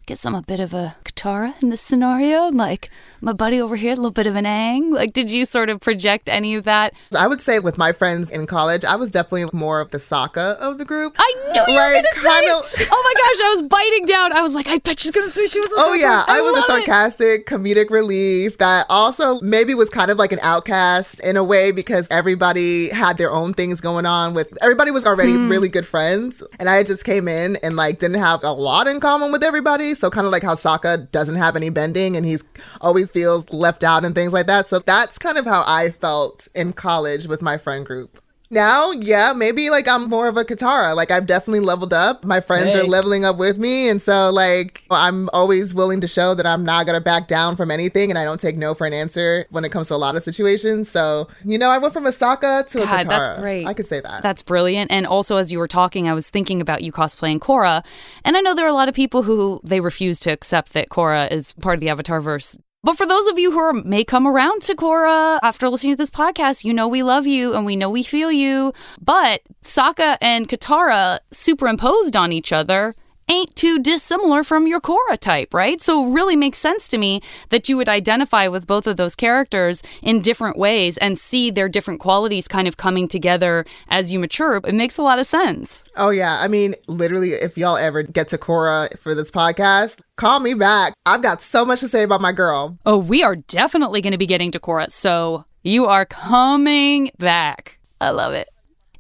guess 0.08 0.26
I'm 0.26 0.36
a 0.36 0.42
bit 0.42 0.60
of 0.60 0.74
a 0.74 0.98
Katara 1.06 1.54
in 1.64 1.70
this 1.70 1.82
scenario? 1.82 2.50
Like, 2.50 2.90
my 3.22 3.34
buddy 3.34 3.62
over 3.62 3.76
here, 3.76 3.94
a 3.94 3.96
little 3.96 4.12
bit 4.12 4.28
of 4.28 4.36
an 4.36 4.46
Aang. 4.46 4.92
Like, 4.94 5.14
did 5.14 5.30
you 5.32 5.46
sort 5.46 5.70
of 5.70 5.80
project 5.82 6.30
any 6.30 6.56
of 6.56 6.64
that? 6.66 6.94
I 7.18 7.28
would 7.28 7.42
say 7.42 7.60
with 7.60 7.78
my 7.78 7.92
friends 7.92 8.30
in 8.30 8.48
college, 8.48 8.84
I 8.86 8.96
was 8.96 9.12
definitely 9.12 9.50
more 9.58 9.80
of 9.82 9.92
the 9.92 9.98
Sokka 9.98 10.56
of 10.58 10.78
the 10.78 10.86
group. 10.86 11.16
I 11.18 11.34
knew 11.52 11.76
like, 11.76 12.06
kind 12.16 12.46
of. 12.50 12.66
Oh 12.92 13.04
my 13.04 13.14
gosh, 13.22 13.42
I 13.46 13.56
was 13.60 13.68
biting 13.68 14.06
down. 14.06 14.34
I 14.34 14.42
was 14.42 14.54
like, 14.56 14.68
I 14.68 14.78
bet 14.80 15.00
she's 15.00 15.12
gonna 15.12 15.30
say 15.30 15.48
she 15.48 15.60
was. 15.60 15.70
A 15.70 15.74
Oh 15.78 15.94
yeah, 15.94 16.20
sarcastic- 16.26 16.36
I 16.36 16.42
was 16.42 16.52
a 16.52 16.54
love 16.56 16.64
it. 16.64 16.86
sarcastic 16.86 17.46
comedic 17.48 17.90
relief 17.90 18.58
that 18.60 18.86
also 18.90 19.40
maybe 19.42 19.74
was 19.74 19.90
kind 19.90 20.12
of 20.12 20.18
like 20.18 20.32
an 20.32 20.40
outcast 20.42 21.20
in 21.22 21.38
a 21.38 21.44
way 21.44 21.72
because 21.72 22.08
everybody 22.12 22.90
had 22.90 23.18
their 23.18 23.32
own 23.32 23.54
things 23.54 23.82
going 23.82 24.06
on 24.06 24.34
with 24.34 24.58
everybody 24.62 24.92
was 24.92 25.06
already 25.06 25.34
Hmm. 25.34 25.50
really 25.50 25.70
good 25.70 25.86
friends 25.86 26.42
and 26.60 26.70
I 26.70 26.84
just 26.84 27.04
came 27.06 27.28
in 27.28 27.58
and 27.58 27.76
like 27.76 28.00
didn't 28.00 28.20
have 28.20 28.44
a 28.44 28.52
lot 28.52 28.88
in 28.88 29.00
common 29.00 29.32
with 29.32 29.44
everybody. 29.44 29.94
So 29.96 30.10
kind 30.10 30.26
of 30.26 30.32
like 30.32 30.44
how 30.44 30.56
Sokka 30.56 31.10
doesn't 31.12 31.36
have 31.36 31.56
any 31.56 31.70
bending 31.70 32.16
and 32.16 32.26
he's 32.26 32.44
always 32.82 33.09
feels 33.12 33.50
left 33.52 33.84
out 33.84 34.06
and 34.06 34.16
things 34.16 34.34
like 34.34 34.48
that. 34.48 34.68
So 34.68 34.80
that's 34.80 35.18
kind 35.18 35.38
of 35.38 35.46
how 35.46 35.64
I 35.66 35.92
felt 35.92 36.48
in 36.56 36.74
college 36.74 37.28
with 37.28 37.42
my 37.42 37.58
friend 37.58 37.86
group. 37.86 38.22
Now, 38.52 38.90
yeah, 38.92 39.32
maybe 39.34 39.70
like 39.70 39.88
I'm 39.88 40.10
more 40.10 40.28
of 40.28 40.36
a 40.36 40.44
Katara. 40.44 40.96
Like 40.96 41.12
I've 41.12 41.28
definitely 41.28 41.60
leveled 41.60 41.94
up. 41.94 42.26
My 42.26 42.42
friends 42.42 42.76
are 42.76 42.84
leveling 42.84 43.24
up 43.24 43.38
with 43.38 43.60
me. 43.60 43.88
And 43.90 44.02
so 44.02 44.32
like 44.32 44.86
I'm 44.90 45.30
always 45.34 45.76
willing 45.76 46.02
to 46.02 46.08
show 46.08 46.34
that 46.34 46.48
I'm 46.48 46.66
not 46.66 46.88
gonna 46.88 47.00
back 47.00 47.28
down 47.28 47.56
from 47.56 47.70
anything 47.70 48.10
and 48.10 48.18
I 48.18 48.24
don't 48.24 48.40
take 48.40 48.58
no 48.58 48.74
for 48.74 48.88
an 48.88 48.94
answer 48.94 49.46
when 49.52 49.66
it 49.66 49.70
comes 49.70 49.90
to 49.90 49.96
a 49.96 49.98
lot 49.98 50.16
of 50.16 50.24
situations. 50.24 50.90
So, 50.90 51.28
you 51.46 51.60
know, 51.60 51.70
I 51.70 51.78
went 51.78 51.94
from 51.94 52.08
a 52.08 52.10
Sokka 52.10 52.66
to 52.72 52.82
a 52.82 52.88
Katara. 52.88 53.08
that's 53.08 53.40
great. 53.40 53.68
I 53.68 53.76
could 53.76 53.86
say 53.86 54.00
that. 54.00 54.24
That's 54.24 54.42
brilliant. 54.42 54.90
And 54.90 55.06
also, 55.06 55.38
as 55.38 55.52
you 55.52 55.60
were 55.60 55.68
talking, 55.68 56.10
I 56.10 56.16
was 56.16 56.32
thinking 56.32 56.60
about 56.60 56.82
you 56.82 56.92
cosplaying 56.92 57.38
Korra. 57.38 57.86
And 58.26 58.36
I 58.36 58.42
know 58.42 58.56
there 58.56 58.66
are 58.66 58.70
a 58.70 58.74
lot 58.74 58.90
of 58.90 58.96
people 58.96 59.22
who 59.22 59.62
they 59.64 59.80
refuse 59.80 60.20
to 60.22 60.32
accept 60.32 60.74
that 60.74 60.90
Korra 60.90 61.32
is 61.32 61.52
part 61.54 61.76
of 61.76 61.82
the 61.82 61.90
Avatar 61.90 62.20
verse. 62.20 62.58
But 62.82 62.98
for 62.98 63.06
those 63.06 63.28
of 63.28 63.38
you 63.38 63.52
who 63.52 63.60
are, 63.60 63.74
may 63.74 64.06
come 64.06 64.26
around 64.26 64.62
to 64.64 64.76
Korra 64.76 65.40
after 65.44 65.68
listening 65.68 65.94
to 65.94 65.98
this 65.98 66.10
podcast, 66.10 66.64
you 66.64 66.74
know 66.74 66.88
we 66.88 67.04
love 67.04 67.28
you 67.28 67.54
and 67.54 67.66
we 67.66 67.76
know 67.76 67.90
we 67.90 68.04
feel 68.04 68.32
you. 68.32 68.74
But 69.02 69.42
Sokka 69.62 70.18
and 70.22 70.48
Katara 70.48 71.20
superimposed 71.32 72.16
on 72.16 72.32
each 72.32 72.54
other 72.54 72.96
ain't 73.30 73.56
too 73.56 73.80
dissimilar 73.80 74.44
from 74.44 74.68
your 74.68 74.82
Korra 74.82 75.18
type, 75.20 75.54
right? 75.54 75.82
So 75.82 76.06
it 76.06 76.12
really 76.12 76.36
makes 76.36 76.58
sense 76.58 76.88
to 76.90 76.98
me 76.98 77.22
that 77.50 77.70
you 77.70 77.78
would 77.78 77.88
identify 77.88 78.48
with 78.48 78.68
both 78.68 78.88
of 78.88 78.98
those 78.98 79.16
characters 79.16 79.82
in 80.02 80.22
different 80.22 80.58
ways 80.58 80.98
and 80.98 81.18
see 81.18 81.52
their 81.52 81.70
different 81.70 82.00
qualities 82.00 82.48
kind 82.48 82.68
of 82.68 82.78
coming 82.78 83.08
together 83.08 83.66
as 83.88 84.12
you 84.12 84.20
mature. 84.20 84.58
It 84.58 84.76
makes 84.76 84.98
a 84.98 85.04
lot 85.04 85.20
of 85.20 85.28
sense. 85.28 85.84
Oh 85.96 86.10
yeah, 86.10 86.40
I 86.40 86.48
mean, 86.48 86.76
literally, 86.88 87.32
if 87.32 87.58
y'all 87.58 87.78
ever 87.78 88.04
get 88.04 88.28
to 88.30 88.38
Korra 88.38 88.98
for 89.00 89.14
this 89.14 89.32
podcast, 89.32 90.00
call 90.18 90.40
me 90.40 90.54
back. 90.54 90.94
I've 91.06 91.22
got 91.22 91.42
so 91.42 91.64
much 91.64 91.80
to 91.82 91.88
say 91.88 92.04
about 92.04 92.22
my 92.22 92.32
girl. 92.32 92.78
Oh, 92.86 92.98
we 92.98 93.24
are 93.24 93.36
definitely 93.36 94.02
going 94.02 94.12
to 94.12 94.18
be 94.18 94.28
getting 94.28 94.52
to 94.52 94.60
Korra, 94.60 94.90
so 94.90 95.46
you 95.64 95.86
are 95.86 96.06
coming 96.06 97.12
back. 97.18 97.80
I 98.02 98.12
love 98.12 98.34
it. 98.34 98.50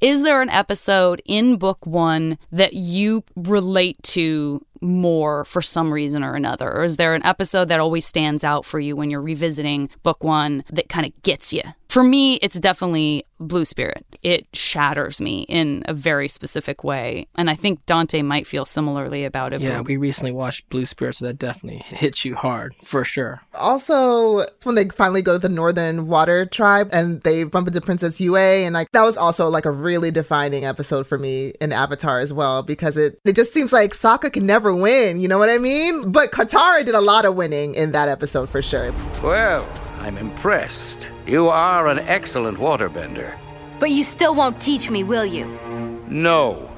Is 0.01 0.23
there 0.23 0.41
an 0.41 0.49
episode 0.49 1.21
in 1.25 1.57
book 1.57 1.85
one 1.85 2.37
that 2.53 2.71
you 2.71 3.23
relate 3.35 4.01
to 4.03 4.65
more 4.79 5.43
for 5.43 5.61
some 5.61 5.91
reason 5.91 6.23
or 6.23 6.35
another? 6.35 6.71
Or 6.71 6.85
is 6.85 6.95
there 6.95 7.15
an 7.15 7.25
episode 7.25 7.67
that 7.67 7.81
always 7.81 8.05
stands 8.05 8.45
out 8.45 8.63
for 8.63 8.79
you 8.79 8.95
when 8.95 9.09
you're 9.09 9.21
revisiting 9.21 9.89
book 10.03 10.23
one 10.23 10.63
that 10.71 10.87
kind 10.87 11.05
of 11.05 11.21
gets 11.21 11.51
you? 11.51 11.63
For 11.89 12.03
me, 12.03 12.35
it's 12.35 12.59
definitely 12.59 13.25
Blue 13.39 13.65
Spirit. 13.65 14.05
It 14.21 14.45
shatters 14.53 15.19
me 15.19 15.41
in 15.49 15.83
a 15.87 15.93
very 15.93 16.27
specific 16.27 16.83
way. 16.83 17.27
And 17.35 17.49
I 17.49 17.55
think 17.55 17.83
Dante 17.87 18.21
might 18.21 18.45
feel 18.45 18.63
similarly 18.63 19.25
about 19.25 19.53
it. 19.53 19.61
Yeah, 19.61 19.81
we 19.81 19.97
recently 19.97 20.31
watched 20.31 20.69
Blue 20.69 20.85
Spirit, 20.85 21.15
so 21.15 21.25
that 21.25 21.39
definitely 21.39 21.79
hits 21.79 22.23
you 22.25 22.35
hard 22.35 22.75
for 22.83 23.03
sure. 23.03 23.41
Also, 23.55 24.45
when 24.63 24.75
they 24.75 24.87
finally 24.89 25.23
go 25.23 25.33
to 25.33 25.39
the 25.39 25.49
Northern 25.49 26.05
Water 26.05 26.45
Tribe 26.45 26.89
and 26.91 27.21
they 27.21 27.43
bump 27.43 27.67
into 27.67 27.81
Princess 27.81 28.21
Yue, 28.21 28.35
and 28.35 28.75
like 28.75 28.91
that 28.91 29.03
was 29.03 29.17
also 29.17 29.49
like 29.49 29.65
a 29.65 29.71
really 29.71 30.11
defining 30.11 30.65
episode 30.65 31.07
for 31.07 31.17
me 31.17 31.53
in 31.59 31.71
Avatar 31.71 32.19
as 32.19 32.31
well 32.31 32.61
because 32.61 32.97
it 32.97 33.19
it 33.25 33.35
just 33.35 33.51
seems 33.51 33.73
like 33.73 33.93
Sokka 33.93 34.31
can 34.31 34.45
never 34.45 34.75
win. 34.75 35.19
You 35.19 35.27
know 35.27 35.39
what 35.39 35.49
I 35.49 35.57
mean? 35.57 36.11
But 36.11 36.31
Katara 36.31 36.85
did 36.85 36.93
a 36.93 37.01
lot 37.01 37.25
of 37.25 37.33
winning 37.33 37.73
in 37.73 37.93
that 37.93 38.09
episode 38.09 38.47
for 38.47 38.61
sure. 38.61 38.93
Well, 39.23 39.67
I'm 39.99 40.17
impressed. 40.17 41.11
You 41.27 41.49
are 41.49 41.87
an 41.87 41.99
excellent 41.99 42.57
waterbender. 42.57 43.35
But 43.79 43.91
you 43.91 44.03
still 44.03 44.33
won't 44.35 44.59
teach 44.59 44.89
me, 44.89 45.03
will 45.03 45.25
you? 45.25 45.45
No. 46.07 46.69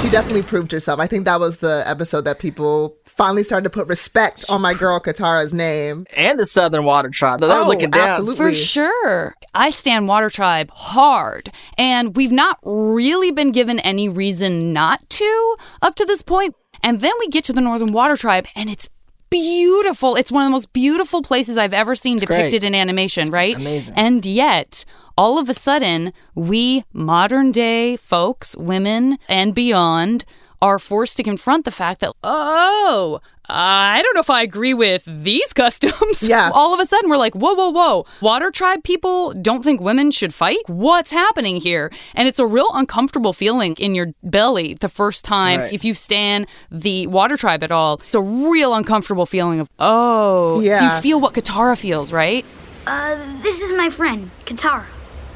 She 0.00 0.10
definitely 0.10 0.42
proved 0.42 0.70
herself. 0.70 1.00
I 1.00 1.06
think 1.06 1.24
that 1.24 1.40
was 1.40 1.58
the 1.58 1.82
episode 1.86 2.24
that 2.26 2.38
people 2.38 2.96
finally 3.04 3.42
started 3.42 3.64
to 3.64 3.70
put 3.70 3.88
respect 3.88 4.44
on 4.48 4.60
my 4.60 4.74
girl 4.74 5.00
Katara's 5.00 5.52
name. 5.54 6.06
And 6.14 6.38
the 6.38 6.46
Southern 6.46 6.84
Water 6.84 7.08
Tribe. 7.08 7.40
They're 7.40 7.50
Oh, 7.50 7.66
looking 7.66 7.90
down. 7.90 8.10
absolutely. 8.10 8.50
For 8.50 8.54
sure. 8.54 9.34
I 9.54 9.70
stand 9.70 10.06
Water 10.06 10.30
Tribe 10.30 10.70
hard. 10.72 11.50
And 11.78 12.14
we've 12.16 12.30
not 12.30 12.58
really 12.62 13.32
been 13.32 13.50
given 13.50 13.80
any 13.80 14.08
reason 14.08 14.72
not 14.72 15.08
to 15.10 15.56
up 15.82 15.96
to 15.96 16.04
this 16.04 16.22
point. 16.22 16.54
And 16.82 17.00
then 17.00 17.12
we 17.18 17.26
get 17.28 17.42
to 17.44 17.52
the 17.52 17.60
Northern 17.60 17.92
Water 17.92 18.16
Tribe, 18.16 18.46
and 18.54 18.70
it's 18.70 18.88
beautiful. 19.30 20.16
It's 20.16 20.32
one 20.32 20.44
of 20.44 20.46
the 20.46 20.52
most 20.52 20.72
beautiful 20.72 21.22
places 21.22 21.58
I've 21.58 21.74
ever 21.74 21.94
seen 21.94 22.16
depicted 22.16 22.62
great. 22.62 22.64
in 22.64 22.74
animation, 22.74 23.30
right? 23.30 23.56
amazing. 23.56 23.94
And 23.96 24.24
yet, 24.24 24.84
all 25.16 25.38
of 25.38 25.48
a 25.48 25.54
sudden, 25.54 26.12
we 26.34 26.84
modern 26.92 27.52
day 27.52 27.96
folks, 27.96 28.56
women, 28.56 29.18
and 29.28 29.54
beyond 29.54 30.24
are 30.60 30.78
forced 30.78 31.16
to 31.16 31.22
confront 31.22 31.64
the 31.64 31.70
fact 31.70 32.00
that, 32.00 32.12
oh, 32.22 33.20
I 33.50 34.02
don't 34.02 34.14
know 34.14 34.20
if 34.20 34.28
I 34.30 34.42
agree 34.42 34.74
with 34.74 35.04
these 35.06 35.52
customs. 35.54 36.22
Yeah. 36.22 36.50
All 36.54 36.74
of 36.74 36.80
a 36.80 36.86
sudden, 36.86 37.08
we're 37.08 37.16
like, 37.16 37.34
whoa, 37.34 37.54
whoa, 37.54 37.70
whoa. 37.70 38.06
Water 38.20 38.50
tribe 38.50 38.84
people 38.84 39.32
don't 39.32 39.62
think 39.62 39.80
women 39.80 40.10
should 40.10 40.34
fight? 40.34 40.58
What's 40.66 41.10
happening 41.10 41.56
here? 41.60 41.90
And 42.14 42.28
it's 42.28 42.38
a 42.38 42.46
real 42.46 42.70
uncomfortable 42.74 43.32
feeling 43.32 43.74
in 43.78 43.94
your 43.94 44.08
belly 44.22 44.74
the 44.74 44.88
first 44.88 45.24
time 45.24 45.60
Right. 45.60 45.72
if 45.72 45.84
you 45.84 45.94
stand 45.94 46.46
the 46.70 47.06
water 47.06 47.36
tribe 47.38 47.62
at 47.64 47.72
all. 47.72 48.00
It's 48.06 48.14
a 48.14 48.20
real 48.20 48.74
uncomfortable 48.74 49.24
feeling 49.26 49.60
of, 49.60 49.70
oh. 49.78 50.58
So 50.58 50.64
Yeah. 50.64 50.96
you 50.96 51.00
feel 51.02 51.18
what 51.20 51.32
Katara 51.32 51.76
feels, 51.76 52.12
right? 52.12 52.44
Uh, 52.86 53.16
this 53.42 53.60
is 53.60 53.72
my 53.74 53.88
friend, 53.90 54.30
Katara. 54.44 54.84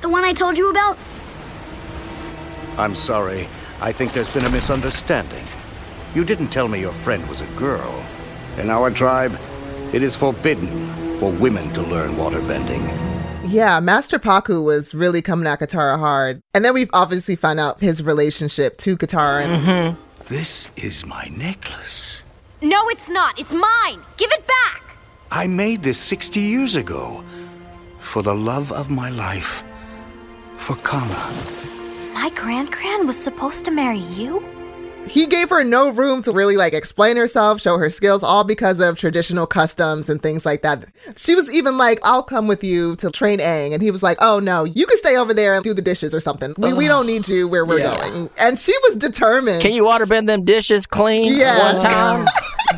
The 0.03 0.09
one 0.09 0.25
I 0.25 0.33
told 0.33 0.59
you 0.59 0.71
about? 0.71 0.99
I'm 2.79 2.95
sorry. 2.95 3.49
I 3.81 3.93
think 3.93 4.13
there's 4.13 4.33
been 4.33 4.45
a 4.45 4.51
misunderstanding. 4.51 5.45
You 6.15 6.25
didn't 6.25 6.49
tell 6.49 6.69
me 6.69 6.81
your 6.81 6.93
friend 6.93 7.27
was 7.27 7.41
a 7.41 7.47
girl. 7.57 8.05
In 8.59 8.69
our 8.69 8.91
tribe, 8.91 9.39
it 9.95 10.03
is 10.03 10.15
forbidden 10.15 10.69
for 11.19 11.33
women 11.33 11.73
to 11.73 11.83
learn 11.83 12.13
waterbending. 12.13 12.83
Yeah, 13.45 13.81
Master 13.81 14.19
Pakku 14.19 14.63
was 14.63 14.95
really 14.95 15.23
coming 15.23 15.47
at 15.47 15.61
Katara 15.61 15.99
hard. 15.99 16.43
And 16.53 16.65
then 16.65 16.75
we've 16.75 16.91
obviously 16.93 17.35
found 17.35 17.61
out 17.61 17.81
his 17.81 18.03
relationship 18.03 18.77
to 18.79 18.97
Katara. 18.97 19.45
And 19.45 19.97
This 20.25 20.69
is 20.77 21.07
my 21.07 21.29
necklace. 21.35 22.25
No, 22.61 22.89
it's 22.91 23.09
not. 23.09 23.41
It's 23.41 23.55
mine. 23.55 24.01
Give 24.19 24.31
it 24.33 24.47
back. 24.47 24.97
I 25.31 25.47
made 25.47 25.83
this 25.83 25.99
60 25.99 26.41
years 26.41 26.77
ago. 26.77 27.25
For 27.99 28.23
the 28.23 28.35
love 28.35 28.71
of 28.71 28.91
my 28.91 29.09
life. 29.11 29.65
For 30.59 30.77
Kanna. 30.77 31.33
My 32.13 32.31
grand 32.35 32.71
grand 32.71 33.07
was 33.07 33.17
supposed 33.17 33.65
to 33.65 33.71
marry 33.71 33.99
you? 33.99 34.45
He 35.09 35.27
gave 35.27 35.51
her 35.51 35.63
no 35.63 35.91
room 35.93 36.23
to 36.23 36.33
really 36.33 36.57
like 36.57 36.73
explain 36.73 37.17
herself, 37.17 37.61
show 37.61 37.77
her 37.77 37.91
skills, 37.91 38.23
all 38.23 38.45
because 38.45 38.81
of 38.81 38.97
traditional 38.97 39.47
customs 39.47 40.09
and 40.09 40.23
things 40.23 40.47
like 40.47 40.63
that. 40.63 40.85
She 41.17 41.35
was 41.35 41.53
even 41.55 41.77
like, 41.77 41.99
I'll 42.03 42.23
come 42.23 42.47
with 42.47 42.65
you 42.65 42.97
to 42.97 43.11
train 43.11 43.39
Aang. 43.41 43.75
And 43.75 43.83
he 43.83 43.91
was 43.91 44.03
like, 44.03 44.17
oh 44.21 44.39
no, 44.41 44.65
you 44.65 44.87
can 44.87 44.97
stay 44.99 45.17
over 45.17 45.35
there 45.35 45.55
and 45.55 45.63
do 45.63 45.75
the 45.75 45.83
dishes 45.83 46.15
or 46.15 46.21
something. 46.21 46.55
We, 46.57 46.73
we 46.73 46.89
don't 46.89 47.07
need 47.07 47.29
you 47.29 47.47
where 47.47 47.67
we're 47.67 47.79
Yeah. 47.81 47.97
going. 47.97 48.31
And 48.41 48.59
she 48.59 48.73
was 48.85 48.97
determined. 48.97 49.61
Can 49.61 49.73
you 49.75 49.85
waterbend 49.85 50.27
them 50.29 50.45
dishes 50.45 50.87
clean 50.87 51.35
Yeah. 51.37 51.59
one 51.73 51.81
time? 51.83 52.27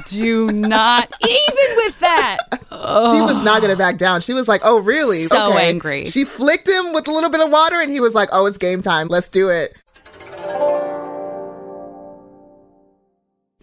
Do 0.09 0.49
not, 0.49 1.09
even 1.21 1.77
with 1.77 2.01
that. 2.01 2.39
She 2.51 3.21
was 3.21 3.41
not 3.41 3.61
going 3.63 3.71
to 3.71 3.77
back 3.77 3.97
down. 3.97 4.23
She 4.23 4.33
was 4.33 4.49
like, 4.49 4.63
oh, 4.65 4.81
really? 4.81 5.23
So 5.27 5.51
Okay. 5.53 5.69
angry. 5.69 6.07
She 6.07 6.25
flicked 6.25 6.69
him 6.69 6.93
with 6.93 7.07
a 7.07 7.13
little 7.13 7.31
bit 7.31 7.41
of 7.41 7.49
water 7.53 7.77
and 7.81 7.93
he 7.93 8.01
was 8.01 8.13
like, 8.13 8.29
oh, 8.33 8.47
it's 8.47 8.59
game 8.59 8.83
time. 8.83 9.07
Let's 9.07 9.29
do 9.29 9.51
it. 9.51 9.77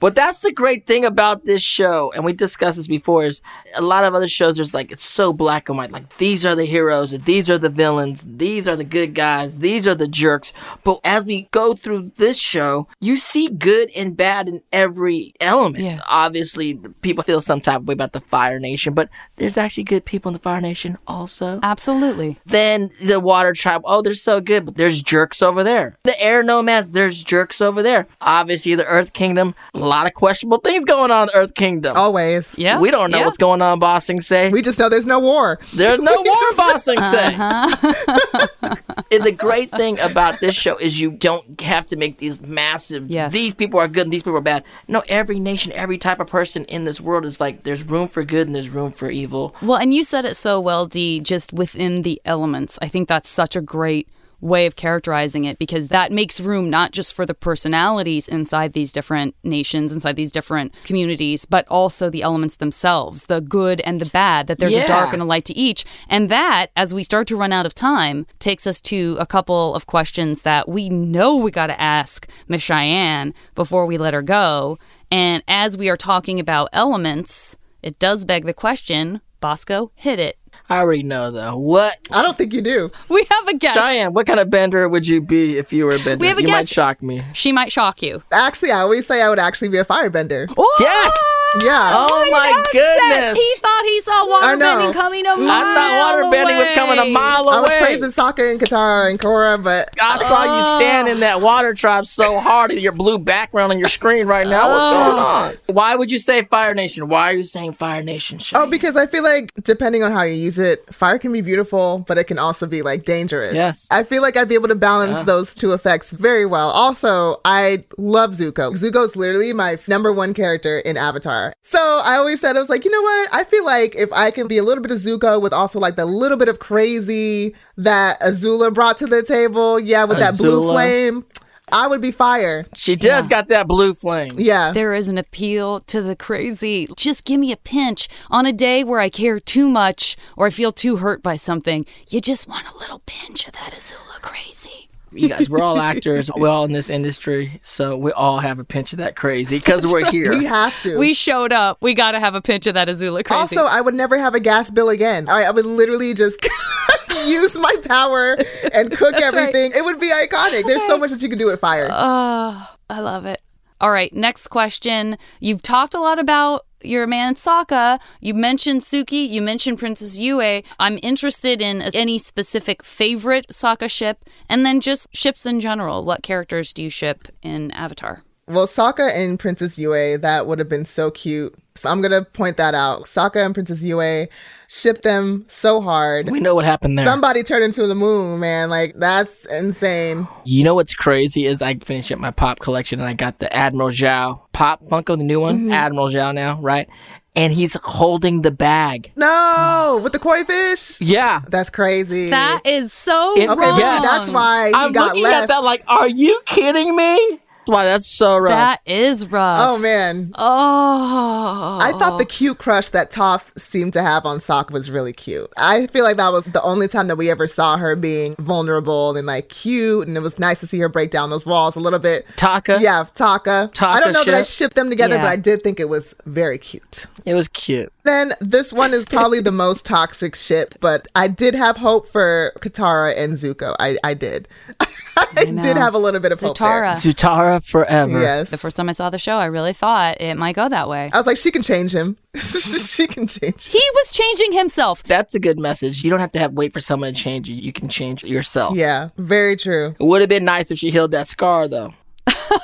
But 0.01 0.15
that's 0.15 0.41
the 0.41 0.51
great 0.51 0.87
thing 0.87 1.05
about 1.05 1.45
this 1.45 1.61
show, 1.61 2.11
and 2.13 2.25
we 2.25 2.33
discussed 2.33 2.77
this 2.77 2.87
before, 2.87 3.23
is 3.23 3.41
a 3.75 3.81
lot 3.81 4.03
of 4.03 4.13
other 4.13 4.27
shows 4.27 4.57
there's 4.57 4.73
like 4.73 4.91
it's 4.91 5.05
so 5.05 5.31
black 5.31 5.69
and 5.69 5.77
white. 5.77 5.91
Like 5.91 6.17
these 6.17 6.45
are 6.45 6.55
the 6.55 6.65
heroes, 6.65 7.11
these 7.11 7.49
are 7.49 7.59
the 7.59 7.69
villains, 7.69 8.25
these 8.27 8.67
are 8.67 8.75
the 8.75 8.83
good 8.83 9.13
guys, 9.13 9.59
these 9.59 9.87
are 9.87 9.95
the 9.95 10.07
jerks. 10.07 10.51
But 10.83 10.99
as 11.05 11.23
we 11.23 11.47
go 11.51 11.73
through 11.73 12.13
this 12.17 12.39
show, 12.39 12.87
you 12.99 13.15
see 13.15 13.47
good 13.47 13.91
and 13.95 14.17
bad 14.17 14.49
in 14.49 14.63
every 14.71 15.33
element. 15.39 15.83
Yeah. 15.83 15.99
Obviously, 16.07 16.79
people 17.01 17.23
feel 17.23 17.39
some 17.39 17.61
type 17.61 17.77
of 17.77 17.87
way 17.87 17.93
about 17.93 18.13
the 18.13 18.19
Fire 18.19 18.59
Nation, 18.59 18.95
but 18.95 19.07
there's 19.35 19.57
actually 19.57 19.83
good 19.83 20.03
people 20.03 20.29
in 20.29 20.33
the 20.33 20.39
Fire 20.39 20.61
Nation 20.61 20.97
also. 21.05 21.59
Absolutely. 21.61 22.39
Then 22.45 22.89
the 23.03 23.19
Water 23.19 23.53
Tribe, 23.53 23.83
oh, 23.85 24.01
they're 24.01 24.15
so 24.15 24.41
good, 24.41 24.65
but 24.65 24.75
there's 24.75 25.03
jerks 25.03 25.43
over 25.43 25.63
there. 25.63 25.95
The 26.03 26.19
Air 26.19 26.41
Nomads, 26.41 26.89
there's 26.89 27.23
jerks 27.23 27.61
over 27.61 27.83
there. 27.83 28.07
Obviously, 28.19 28.73
the 28.73 28.87
Earth 28.87 29.13
Kingdom, 29.13 29.53
lot 29.91 30.07
of 30.07 30.13
questionable 30.13 30.59
things 30.59 30.85
going 30.85 31.11
on 31.11 31.23
in 31.23 31.27
the 31.27 31.35
Earth 31.35 31.53
Kingdom. 31.53 31.95
Always. 31.97 32.57
Yeah. 32.57 32.79
We 32.79 32.91
don't 32.91 33.11
know 33.11 33.19
yeah. 33.19 33.25
what's 33.25 33.37
going 33.37 33.61
on, 33.61 33.79
Ba 33.79 33.99
Sing 33.99 34.21
Se. 34.21 34.49
We 34.49 34.61
just 34.61 34.79
know 34.79 34.87
there's 34.89 35.05
no 35.05 35.19
war. 35.19 35.59
There's 35.73 35.99
no 35.99 36.11
We 36.21 36.29
war, 36.29 36.35
just- 36.35 36.57
Ba 36.57 36.79
Sing 36.79 37.03
Se. 37.03 37.35
Uh-huh. 37.35 38.75
and 39.11 39.23
the 39.23 39.31
great 39.31 39.69
thing 39.71 39.99
about 39.99 40.39
this 40.39 40.55
show 40.55 40.77
is 40.77 40.99
you 40.99 41.11
don't 41.11 41.59
have 41.61 41.85
to 41.87 41.95
make 41.97 42.17
these 42.19 42.41
massive, 42.41 43.11
Yes. 43.11 43.31
these 43.33 43.53
people 43.53 43.79
are 43.79 43.87
good 43.87 44.03
and 44.03 44.13
these 44.13 44.23
people 44.23 44.37
are 44.37 44.41
bad. 44.41 44.63
No, 44.87 45.03
every 45.09 45.39
nation, 45.39 45.71
every 45.73 45.97
type 45.97 46.19
of 46.19 46.27
person 46.27 46.63
in 46.65 46.85
this 46.85 47.01
world 47.01 47.25
is 47.25 47.39
like, 47.41 47.63
there's 47.63 47.83
room 47.83 48.07
for 48.07 48.23
good 48.23 48.47
and 48.47 48.55
there's 48.55 48.69
room 48.69 48.91
for 48.91 49.09
evil. 49.11 49.55
Well, 49.61 49.77
and 49.77 49.93
you 49.93 50.03
said 50.03 50.25
it 50.25 50.35
so 50.35 50.59
well, 50.59 50.85
Dee, 50.85 51.19
just 51.19 51.51
within 51.53 52.03
the 52.03 52.21
elements. 52.25 52.79
I 52.81 52.87
think 52.87 53.09
that's 53.09 53.29
such 53.29 53.55
a 53.55 53.61
great 53.61 54.07
way 54.41 54.65
of 54.65 54.75
characterizing 54.75 55.45
it 55.45 55.57
because 55.57 55.87
that 55.89 56.11
makes 56.11 56.39
room 56.39 56.69
not 56.69 56.91
just 56.91 57.15
for 57.15 57.25
the 57.25 57.33
personalities 57.33 58.27
inside 58.27 58.73
these 58.73 58.91
different 58.91 59.35
nations, 59.43 59.93
inside 59.93 60.15
these 60.15 60.31
different 60.31 60.73
communities, 60.83 61.45
but 61.45 61.67
also 61.67 62.09
the 62.09 62.23
elements 62.23 62.57
themselves, 62.57 63.27
the 63.27 63.39
good 63.41 63.81
and 63.81 63.99
the 63.99 64.05
bad, 64.05 64.47
that 64.47 64.57
there's 64.57 64.75
a 64.75 64.87
dark 64.87 65.13
and 65.13 65.21
a 65.21 65.25
light 65.25 65.45
to 65.45 65.55
each. 65.55 65.85
And 66.09 66.29
that, 66.29 66.67
as 66.75 66.93
we 66.93 67.03
start 67.03 67.27
to 67.27 67.35
run 67.35 67.53
out 67.53 67.65
of 67.65 67.75
time, 67.75 68.25
takes 68.39 68.65
us 68.65 68.81
to 68.81 69.15
a 69.19 69.25
couple 69.25 69.75
of 69.75 69.87
questions 69.87 70.41
that 70.41 70.67
we 70.67 70.89
know 70.89 71.35
we 71.35 71.51
got 71.51 71.67
to 71.67 71.79
ask 71.79 72.27
Miss 72.47 72.61
Cheyenne 72.61 73.33
before 73.55 73.85
we 73.85 73.97
let 73.97 74.13
her 74.13 74.21
go. 74.21 74.77
And 75.11 75.43
as 75.47 75.77
we 75.77 75.89
are 75.89 75.97
talking 75.97 76.39
about 76.39 76.69
elements, 76.73 77.55
it 77.81 77.99
does 77.99 78.25
beg 78.25 78.45
the 78.45 78.53
question 78.53 79.21
Basco, 79.39 79.91
hit 79.95 80.19
it. 80.19 80.40
I 80.69 80.79
already 80.79 81.03
know 81.03 81.31
though. 81.31 81.57
What? 81.57 81.97
I 82.11 82.21
don't 82.21 82.37
think 82.37 82.53
you 82.53 82.61
do. 82.61 82.91
We 83.09 83.25
have 83.29 83.47
a 83.47 83.57
guest. 83.57 83.75
Diane, 83.75 84.13
what 84.13 84.25
kind 84.25 84.39
of 84.39 84.49
bender 84.49 84.87
would 84.87 85.07
you 85.07 85.21
be 85.21 85.57
if 85.57 85.73
you 85.73 85.85
were 85.85 85.95
a 85.95 85.99
bender? 85.99 86.21
We 86.21 86.27
have 86.27 86.37
a 86.37 86.41
you 86.41 86.47
might 86.47 86.69
shock 86.69 87.03
me. 87.03 87.23
She 87.33 87.51
might 87.51 87.71
shock 87.71 88.01
you. 88.01 88.23
Actually, 88.31 88.71
I 88.71 88.79
always 88.79 89.05
say 89.05 89.21
I 89.21 89.29
would 89.29 89.39
actually 89.39 89.69
be 89.69 89.77
a 89.77 89.85
firebender. 89.85 90.47
Yes! 90.79 91.31
Yeah. 91.63 92.07
Oh 92.09 92.29
my 92.31 92.63
goodness! 92.71 93.37
He 93.37 93.53
thought 93.59 93.83
he 93.83 93.99
saw 93.99 94.29
water 94.29 94.45
I 94.45 94.55
bending 94.55 94.93
coming 94.93 95.25
a 95.25 95.35
mile 95.35 95.49
I 95.49 95.73
thought 95.73 96.15
water 96.15 96.31
bending 96.31 96.57
was 96.57 96.71
coming 96.71 96.97
a 96.97 97.05
mile 97.05 97.49
away. 97.49 97.57
I 97.57 97.61
was 97.61 97.71
praising 97.71 98.09
Sokka 98.09 98.49
and 98.49 98.59
Katara 98.59 99.09
and 99.09 99.19
Korra, 99.19 99.61
but 99.61 99.89
I 100.01 100.17
saw 100.17 100.43
you 100.43 100.63
oh. 100.63 100.79
stand 100.79 101.09
in 101.09 101.19
that 101.19 101.41
water 101.41 101.73
tribe 101.73 102.05
so 102.05 102.39
hard 102.39 102.71
in 102.71 102.79
your 102.79 102.93
blue 102.93 103.19
background 103.19 103.73
on 103.73 103.79
your 103.79 103.89
screen 103.89 104.27
right 104.27 104.47
now. 104.47 104.69
What's 104.69 104.83
oh. 104.83 105.11
going 105.11 105.23
on? 105.25 105.75
Why 105.75 105.95
would 105.95 106.09
you 106.09 106.19
say 106.19 106.43
Fire 106.43 106.73
Nation? 106.73 107.09
Why 107.09 107.31
are 107.31 107.35
you 107.35 107.43
saying 107.43 107.73
Fire 107.73 108.01
Nation? 108.01 108.39
Shane? 108.39 108.61
oh, 108.61 108.67
because 108.67 108.95
I 108.95 109.05
feel 109.05 109.23
like 109.23 109.51
depending 109.61 110.03
on 110.03 110.13
how 110.13 110.21
you 110.21 110.35
use 110.41 110.59
it, 110.59 110.93
fire 110.93 111.17
can 111.17 111.31
be 111.31 111.41
beautiful, 111.41 112.03
but 112.07 112.17
it 112.17 112.25
can 112.25 112.39
also 112.39 112.67
be 112.67 112.81
like 112.81 113.05
dangerous. 113.05 113.53
Yes. 113.53 113.87
I 113.91 114.03
feel 114.03 114.21
like 114.21 114.35
I'd 114.35 114.49
be 114.49 114.55
able 114.55 114.67
to 114.69 114.75
balance 114.75 115.23
those 115.23 115.55
two 115.55 115.73
effects 115.73 116.11
very 116.11 116.45
well. 116.45 116.69
Also, 116.69 117.37
I 117.45 117.85
love 117.97 118.31
Zuko. 118.31 118.73
Zuko's 118.73 119.15
literally 119.15 119.53
my 119.53 119.77
number 119.87 120.11
one 120.11 120.33
character 120.33 120.79
in 120.79 120.97
Avatar. 120.97 121.53
So 121.61 122.01
I 122.03 122.15
always 122.15 122.39
said, 122.41 122.55
I 122.55 122.59
was 122.59 122.69
like, 122.69 122.85
you 122.85 122.91
know 122.91 123.01
what? 123.01 123.33
I 123.33 123.43
feel 123.43 123.65
like 123.65 123.95
if 123.95 124.11
I 124.11 124.31
can 124.31 124.47
be 124.47 124.57
a 124.57 124.63
little 124.63 124.81
bit 124.81 124.91
of 124.91 124.97
Zuko 124.97 125.41
with 125.41 125.53
also 125.53 125.79
like 125.79 125.95
the 125.95 126.05
little 126.05 126.37
bit 126.37 126.49
of 126.49 126.59
crazy 126.59 127.55
that 127.77 128.19
Azula 128.21 128.73
brought 128.73 128.97
to 128.97 129.07
the 129.07 129.23
table, 129.23 129.79
yeah, 129.79 130.03
with 130.03 130.19
that 130.19 130.37
blue 130.37 130.71
flame, 130.71 131.25
I 131.71 131.87
would 131.87 132.01
be 132.01 132.11
fire. 132.11 132.65
she 132.75 132.95
does 132.95 133.27
got 133.27 133.47
that 133.47 133.67
blue 133.67 133.93
flame. 133.93 134.31
Yeah. 134.37 134.71
There 134.71 134.93
is 134.93 135.07
an 135.07 135.17
appeal 135.17 135.79
to 135.81 136.01
the 136.01 136.15
crazy. 136.15 136.87
Just 136.97 137.25
give 137.25 137.39
me 137.39 137.51
a 137.51 137.57
pinch 137.57 138.07
on 138.29 138.45
a 138.45 138.53
day 138.53 138.83
where 138.83 138.99
I 138.99 139.09
care 139.09 139.39
too 139.39 139.69
much 139.69 140.15
or 140.37 140.47
I 140.47 140.49
feel 140.49 140.71
too 140.71 140.97
hurt 140.97 141.23
by 141.23 141.35
something. 141.35 141.85
You 142.09 142.21
just 142.21 142.47
want 142.47 142.67
a 142.67 142.77
little 142.77 143.01
pinch 143.05 143.47
of 143.47 143.53
that 143.53 143.73
Azula 143.73 144.21
crazy. 144.21 144.90
You 145.13 145.27
guys, 145.27 145.49
we're 145.49 145.61
all 145.61 145.79
actors. 145.79 146.29
We're 146.35 146.47
all 146.47 146.63
in 146.63 146.71
this 146.71 146.89
industry, 146.89 147.59
so 147.61 147.97
we 147.97 148.11
all 148.13 148.39
have 148.39 148.59
a 148.59 148.63
pinch 148.63 148.93
of 148.93 148.99
that 148.99 149.15
crazy 149.15 149.57
because 149.57 149.85
we're 149.85 150.09
here. 150.09 150.29
We 150.29 150.45
have 150.45 150.79
to. 150.81 150.97
We 150.97 151.13
showed 151.13 151.51
up. 151.51 151.77
We 151.81 151.93
got 151.93 152.11
to 152.11 152.19
have 152.19 152.33
a 152.33 152.41
pinch 152.41 152.65
of 152.65 152.75
that 152.75 152.87
Azula 152.87 153.25
crazy. 153.25 153.57
Also, 153.57 153.65
I 153.65 153.81
would 153.81 153.93
never 153.93 154.17
have 154.17 154.35
a 154.35 154.39
gas 154.39 154.71
bill 154.71 154.89
again. 154.89 155.27
All 155.27 155.35
right, 155.35 155.47
I 155.47 155.51
would 155.51 155.65
literally 155.65 156.13
just 156.13 156.47
use 157.27 157.57
my 157.57 157.75
power 157.83 158.37
and 158.73 158.91
cook 158.91 159.13
right. 159.13 159.23
everything. 159.23 159.73
It 159.75 159.83
would 159.83 159.99
be 159.99 160.09
iconic. 160.09 160.65
There's 160.65 160.85
so 160.85 160.97
much 160.97 161.11
that 161.11 161.21
you 161.21 161.29
can 161.29 161.37
do 161.37 161.47
with 161.47 161.59
fire. 161.59 161.89
Oh, 161.91 162.69
I 162.89 162.99
love 163.01 163.25
it. 163.25 163.41
All 163.81 163.89
right, 163.89 164.13
next 164.13 164.49
question. 164.49 165.17
You've 165.39 165.63
talked 165.63 165.95
a 165.95 165.99
lot 165.99 166.19
about 166.19 166.67
your 166.83 167.07
man 167.07 167.33
Sokka. 167.33 167.99
You 168.19 168.35
mentioned 168.35 168.81
Suki. 168.81 169.27
You 169.27 169.41
mentioned 169.41 169.79
Princess 169.79 170.19
Yue. 170.19 170.61
I'm 170.79 170.99
interested 171.01 171.63
in 171.63 171.81
any 171.95 172.19
specific 172.19 172.83
favorite 172.83 173.47
Sokka 173.51 173.89
ship, 173.89 174.23
and 174.47 174.63
then 174.63 174.81
just 174.81 175.07
ships 175.13 175.47
in 175.47 175.59
general. 175.59 176.05
What 176.05 176.21
characters 176.21 176.73
do 176.73 176.83
you 176.83 176.91
ship 176.91 177.27
in 177.41 177.71
Avatar? 177.71 178.21
Well, 178.51 178.67
Sokka 178.67 179.13
and 179.13 179.39
Princess 179.39 179.77
Yue, 179.79 180.17
that 180.19 180.47
would 180.47 180.59
have 180.59 180.69
been 180.69 180.85
so 180.85 181.11
cute. 181.11 181.53
So 181.75 181.89
I'm 181.89 182.01
gonna 182.01 182.23
point 182.23 182.57
that 182.57 182.73
out. 182.75 183.03
Sokka 183.03 183.43
and 183.45 183.53
Princess 183.53 183.83
Yue, 183.83 184.27
ship 184.67 185.01
them 185.03 185.45
so 185.47 185.81
hard. 185.81 186.29
we 186.29 186.39
know 186.41 186.53
what 186.53 186.65
happened 186.65 186.97
there. 186.97 187.05
Somebody 187.05 187.43
turned 187.43 187.63
into 187.63 187.87
the 187.87 187.95
moon, 187.95 188.39
man. 188.41 188.69
Like 188.69 188.93
that's 188.95 189.45
insane. 189.45 190.27
You 190.43 190.63
know 190.65 190.75
what's 190.75 190.93
crazy 190.93 191.45
is 191.45 191.61
I 191.61 191.75
finished 191.75 192.11
up 192.11 192.19
my 192.19 192.31
pop 192.31 192.59
collection 192.59 192.99
and 192.99 193.07
I 193.07 193.13
got 193.13 193.39
the 193.39 193.51
Admiral 193.55 193.89
Zhao 193.89 194.41
pop 194.53 194.83
Funko, 194.83 195.17
the 195.17 195.23
new 195.23 195.39
one, 195.39 195.59
Mm-hmm. 195.59 195.71
Admiral 195.71 196.09
Zhao 196.09 196.33
now, 196.35 196.59
right? 196.61 196.89
And 197.37 197.53
he's 197.53 197.77
holding 197.83 198.41
the 198.41 198.51
bag. 198.51 199.13
No, 199.15 200.01
with 200.03 200.11
the 200.11 200.19
koi 200.19 200.43
fish. 200.43 200.99
Yeah. 200.99 201.41
That's 201.47 201.69
crazy. 201.69 202.29
That 202.29 202.59
is 202.65 202.91
so 202.91 203.33
It- 203.39 203.47
wrong. 203.47 203.57
well, 203.57 203.79
Yes. 203.79 204.03
that's 204.03 204.31
why 204.33 204.67
he 204.67 204.73
I'm 204.73 204.91
got 204.91 205.07
looking 205.15 205.23
left. 205.23 205.43
at 205.43 205.47
that 205.47 205.63
like, 205.63 205.85
are 205.87 206.09
you 206.09 206.41
kidding 206.45 206.93
me? 206.93 207.39
That's 207.61 207.69
why 207.71 207.85
that's 207.85 208.07
so 208.07 208.37
rough. 208.37 208.51
That 208.51 208.81
is 208.87 209.29
rough. 209.31 209.67
oh 209.69 209.77
man. 209.77 210.31
Oh. 210.35 211.77
I 211.79 211.91
thought 211.99 212.17
the 212.17 212.25
cute 212.25 212.57
crush 212.57 212.89
that 212.89 213.11
Toph 213.11 213.51
seemed 213.57 213.93
to 213.93 214.01
have 214.01 214.25
on 214.25 214.39
Sokka 214.39 214.71
was 214.71 214.89
really 214.89 215.13
cute. 215.13 215.51
I 215.57 215.85
feel 215.87 216.03
like 216.03 216.17
that 216.17 216.31
was 216.31 216.43
the 216.45 216.61
only 216.63 216.87
time 216.87 217.07
that 217.07 217.17
we 217.17 217.29
ever 217.29 217.45
saw 217.45 217.77
her 217.77 217.95
being 217.95 218.35
vulnerable 218.39 219.15
and 219.15 219.27
like 219.27 219.49
cute, 219.49 220.07
and 220.07 220.17
it 220.17 220.21
was 220.21 220.39
nice 220.39 220.59
to 220.61 220.67
see 220.67 220.79
her 220.79 220.89
break 220.89 221.11
down 221.11 221.29
those 221.29 221.45
walls 221.45 221.75
a 221.75 221.79
little 221.79 221.99
bit. 221.99 222.25
Tokka? 222.37 222.79
Yeah, 222.81 223.05
Tokka. 223.13 223.71
Tokka 223.71 223.85
I 223.85 223.99
don't 223.99 224.13
know 224.13 224.23
that 224.23 224.33
I 224.33 224.41
shipped 224.41 224.75
them 224.75 224.89
together, 224.89 225.15
Yeah. 225.15 225.21
but 225.21 225.29
I 225.29 225.35
did 225.35 225.61
think 225.61 225.79
it 225.79 225.89
was 225.89 226.15
very 226.25 226.57
cute. 226.57 227.05
it 227.25 227.35
was 227.35 227.47
cute. 227.47 227.93
Then 228.03 228.33
this 228.41 228.73
one 228.73 228.93
is 228.93 229.05
probably 229.05 229.39
the 229.39 229.51
most 229.65 229.85
toxic 229.85 230.35
ship, 230.35 230.73
but 230.79 231.07
I 231.15 231.27
did 231.27 231.53
have 231.53 231.77
hope 231.77 232.07
for 232.07 232.53
Katara 232.59 233.15
and 233.15 233.33
Zuko. 233.33 233.75
I, 233.79 233.97
I 234.03 234.15
did. 234.15 234.47
I, 235.37 235.45
know. 235.45 235.61
did 235.61 235.77
have 235.77 235.93
a 235.93 235.97
little 235.97 236.19
bit 236.19 236.31
of 236.31 236.39
hope 236.39 236.57
there. 236.57 236.83
Zutara 236.83 237.65
forever. 237.65 238.19
Yes. 238.19 238.49
The 238.49 238.57
first 238.57 238.75
time 238.75 238.89
I 238.89 238.91
saw 238.91 239.09
the 239.09 239.17
show, 239.17 239.37
I 239.37 239.45
really 239.45 239.73
thought 239.73 240.19
it 240.21 240.35
might 240.35 240.55
go 240.55 240.69
that 240.69 240.87
way. 240.89 241.09
I 241.13 241.17
was 241.17 241.25
like, 241.25 241.37
she 241.37 241.51
can 241.51 241.61
change 241.61 241.93
him. 241.93 242.17
she 242.37 243.07
can 243.07 243.27
change. 243.27 243.67
He 243.67 243.81
was 243.95 244.11
changing 244.11 244.53
himself. 244.53 245.03
That's 245.03 245.35
a 245.35 245.39
good 245.39 245.59
message. 245.59 246.03
You 246.03 246.09
don't 246.09 246.19
have 246.19 246.31
to 246.33 246.39
have 246.39 246.53
wait 246.53 246.73
for 246.73 246.79
someone 246.79 247.13
to 247.13 247.19
change 247.21 247.49
you. 247.49 247.55
You 247.55 247.73
can 247.73 247.89
change 247.89 248.23
yourself. 248.23 248.75
Yeah, 248.75 249.09
very 249.17 249.55
true. 249.55 249.95
It 249.99 250.03
would 250.03 250.21
have 250.21 250.29
been 250.29 250.45
nice 250.45 250.71
if 250.71 250.79
she 250.79 250.91
healed 250.91 251.11
that 251.11 251.27
scar 251.27 251.67
though. 251.67 251.93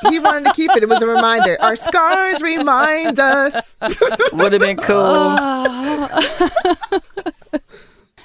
He 0.10 0.20
wanted 0.20 0.46
to 0.46 0.54
keep 0.54 0.72
it. 0.76 0.84
It 0.84 0.90
was 0.90 1.02
a 1.02 1.08
reminder. 1.08 1.58
Our 1.62 1.76
scars 1.76 2.42
remind 2.42 3.20
us. 3.20 3.78
Would 4.34 4.54
have 4.54 4.62
been 4.62 4.78
cool. 4.78 5.36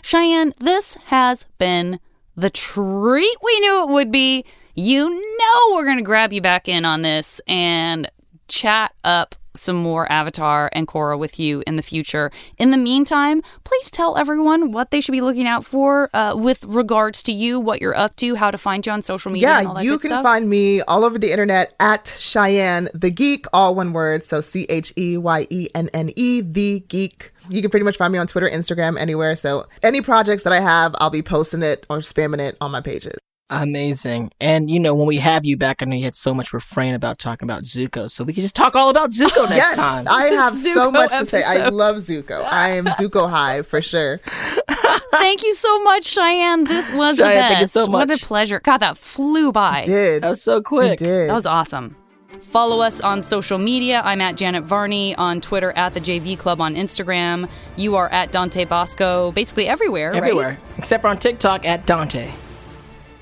Cheyenne, 0.02 0.52
this 0.58 0.94
has 1.06 1.46
been 1.58 2.00
the 2.36 2.50
treat 2.50 3.36
we 3.42 3.60
knew 3.60 3.82
it 3.82 3.88
would 3.90 4.12
be. 4.12 4.44
You 4.74 5.10
know 5.10 5.74
we're 5.74 5.84
going 5.84 5.98
to 5.98 6.02
grab 6.02 6.32
you 6.32 6.40
back 6.40 6.66
in 6.66 6.84
on 6.84 7.02
this 7.02 7.40
and 7.46 8.10
chat 8.48 8.94
up 9.04 9.34
some 9.54 9.76
more 9.76 10.10
Avatar 10.10 10.70
and 10.72 10.88
Korra 10.88 11.18
with 11.18 11.38
you 11.38 11.62
in 11.66 11.76
the 11.76 11.82
future. 11.82 12.30
In 12.58 12.70
the 12.70 12.78
meantime, 12.78 13.42
please 13.64 13.90
tell 13.90 14.16
everyone 14.16 14.72
what 14.72 14.90
they 14.90 15.00
should 15.00 15.12
be 15.12 15.20
looking 15.20 15.46
out 15.46 15.64
for 15.64 16.08
uh, 16.14 16.34
with 16.34 16.64
regards 16.64 17.22
to 17.24 17.32
you, 17.32 17.60
what 17.60 17.80
you're 17.80 17.96
up 17.96 18.16
to, 18.16 18.34
how 18.34 18.50
to 18.50 18.58
find 18.58 18.86
you 18.86 18.92
on 18.92 19.02
social 19.02 19.30
media. 19.30 19.50
and 19.50 19.66
all 19.68 19.74
yeah, 19.76 19.82
you 19.82 19.98
can 19.98 20.10
stuff. 20.10 20.22
find 20.22 20.48
me 20.48 20.80
all 20.82 21.04
over 21.04 21.18
the 21.18 21.30
internet 21.30 21.74
at 21.80 22.14
Cheyenne 22.18 22.88
the 22.94 23.10
Geek, 23.10 23.46
all 23.52 23.74
one 23.74 23.92
word. 23.92 24.24
So 24.24 24.40
C 24.40 24.66
H 24.68 24.92
E 24.96 25.16
Y 25.16 25.46
E 25.50 25.68
N 25.74 25.90
N 25.92 26.10
E, 26.16 26.40
the 26.40 26.80
Geek. 26.88 27.31
You 27.52 27.60
can 27.62 27.70
pretty 27.70 27.84
much 27.84 27.96
find 27.96 28.12
me 28.12 28.18
on 28.18 28.26
Twitter, 28.26 28.48
Instagram, 28.48 28.98
anywhere. 28.98 29.36
So 29.36 29.66
any 29.82 30.00
projects 30.00 30.42
that 30.44 30.52
I 30.52 30.60
have, 30.60 30.94
I'll 30.98 31.10
be 31.10 31.22
posting 31.22 31.62
it 31.62 31.86
or 31.90 31.98
spamming 31.98 32.40
it 32.40 32.56
on 32.60 32.70
my 32.70 32.80
pages. 32.80 33.18
Amazing. 33.52 34.30
And 34.40 34.70
you 34.70 34.80
know, 34.80 34.94
when 34.94 35.06
we 35.06 35.18
have 35.18 35.44
you 35.44 35.58
back, 35.58 35.82
I 35.82 35.84
know 35.84 35.94
you 35.94 36.04
had 36.04 36.14
so 36.14 36.32
much 36.32 36.54
refrain 36.54 36.94
about 36.94 37.18
talking 37.18 37.46
about 37.46 37.64
Zuko, 37.64 38.10
so 38.10 38.24
we 38.24 38.32
can 38.32 38.42
just 38.42 38.56
talk 38.56 38.74
all 38.74 38.88
about 38.88 39.10
Zuko 39.10 39.42
next 39.50 39.56
yes, 39.56 39.76
time. 39.76 40.06
I 40.08 40.24
have 40.24 40.56
so 40.56 40.88
Zuko 40.88 40.92
much 40.92 41.10
to 41.10 41.26
say. 41.26 41.42
I 41.42 41.68
love 41.68 41.96
Zuko. 41.96 42.42
I 42.50 42.70
am 42.70 42.86
Zuko 42.86 43.28
high 43.28 43.60
for 43.60 43.82
sure. 43.82 44.20
Thank 45.10 45.44
you 45.44 45.54
so 45.54 45.82
much, 45.84 46.06
Cheyenne. 46.06 46.64
This 46.64 46.90
was 46.92 47.18
the 47.18 47.24
best. 47.24 47.48
thank 47.48 47.60
you 47.60 47.66
so 47.66 47.86
What 47.86 48.10
a 48.10 48.16
pleasure. 48.16 48.60
God, 48.60 48.78
that 48.78 48.96
flew 48.96 49.52
by. 49.52 49.82
Did 49.82 50.22
that 50.22 50.30
was 50.30 50.42
so 50.42 50.58
he 50.58 50.62
quick. 50.62 50.98
did? 50.98 51.28
That 51.28 51.34
was 51.34 51.44
awesome. 51.44 51.96
Follow 52.40 52.80
us 52.80 53.00
on 53.00 53.22
social 53.22 53.58
media. 53.58 54.02
I'm 54.04 54.20
at 54.20 54.36
Janet 54.36 54.64
Varney 54.64 55.14
on 55.16 55.40
Twitter, 55.40 55.72
at 55.72 55.94
the 55.94 56.00
JV 56.00 56.38
Club 56.38 56.60
on 56.60 56.74
Instagram. 56.74 57.48
You 57.76 57.96
are 57.96 58.08
at 58.08 58.32
Dante 58.32 58.64
Basco, 58.64 59.32
basically 59.32 59.68
everywhere, 59.68 60.10
right? 60.10 60.18
Everywhere, 60.18 60.58
except 60.78 61.02
for 61.02 61.08
on 61.08 61.18
TikTok 61.18 61.64
at 61.64 61.86
Dante. 61.86 62.32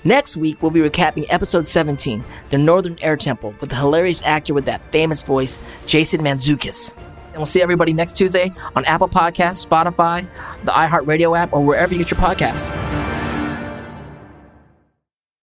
Next 0.02 0.36
week, 0.36 0.62
we'll 0.62 0.70
be 0.70 0.80
recapping 0.80 1.26
episode 1.28 1.68
17, 1.68 2.24
The 2.48 2.56
Northern 2.56 2.96
Air 3.02 3.16
Temple, 3.18 3.54
with 3.60 3.68
the 3.68 3.76
hilarious 3.76 4.22
actor 4.24 4.54
with 4.54 4.64
that 4.64 4.80
famous 4.92 5.22
voice, 5.22 5.60
Jason 5.86 6.22
Mantzoukas. 6.22 6.94
And 7.28 7.36
we'll 7.36 7.46
see 7.46 7.60
everybody 7.60 7.92
next 7.92 8.16
Tuesday 8.16 8.50
on 8.74 8.84
Apple 8.86 9.08
Podcasts, 9.08 9.64
Spotify, 9.66 10.26
the 10.64 10.72
iHeartRadio 10.72 11.38
app, 11.38 11.52
or 11.52 11.62
wherever 11.62 11.92
you 11.92 11.98
get 12.02 12.10
your 12.10 12.18
podcasts. 12.18 13.09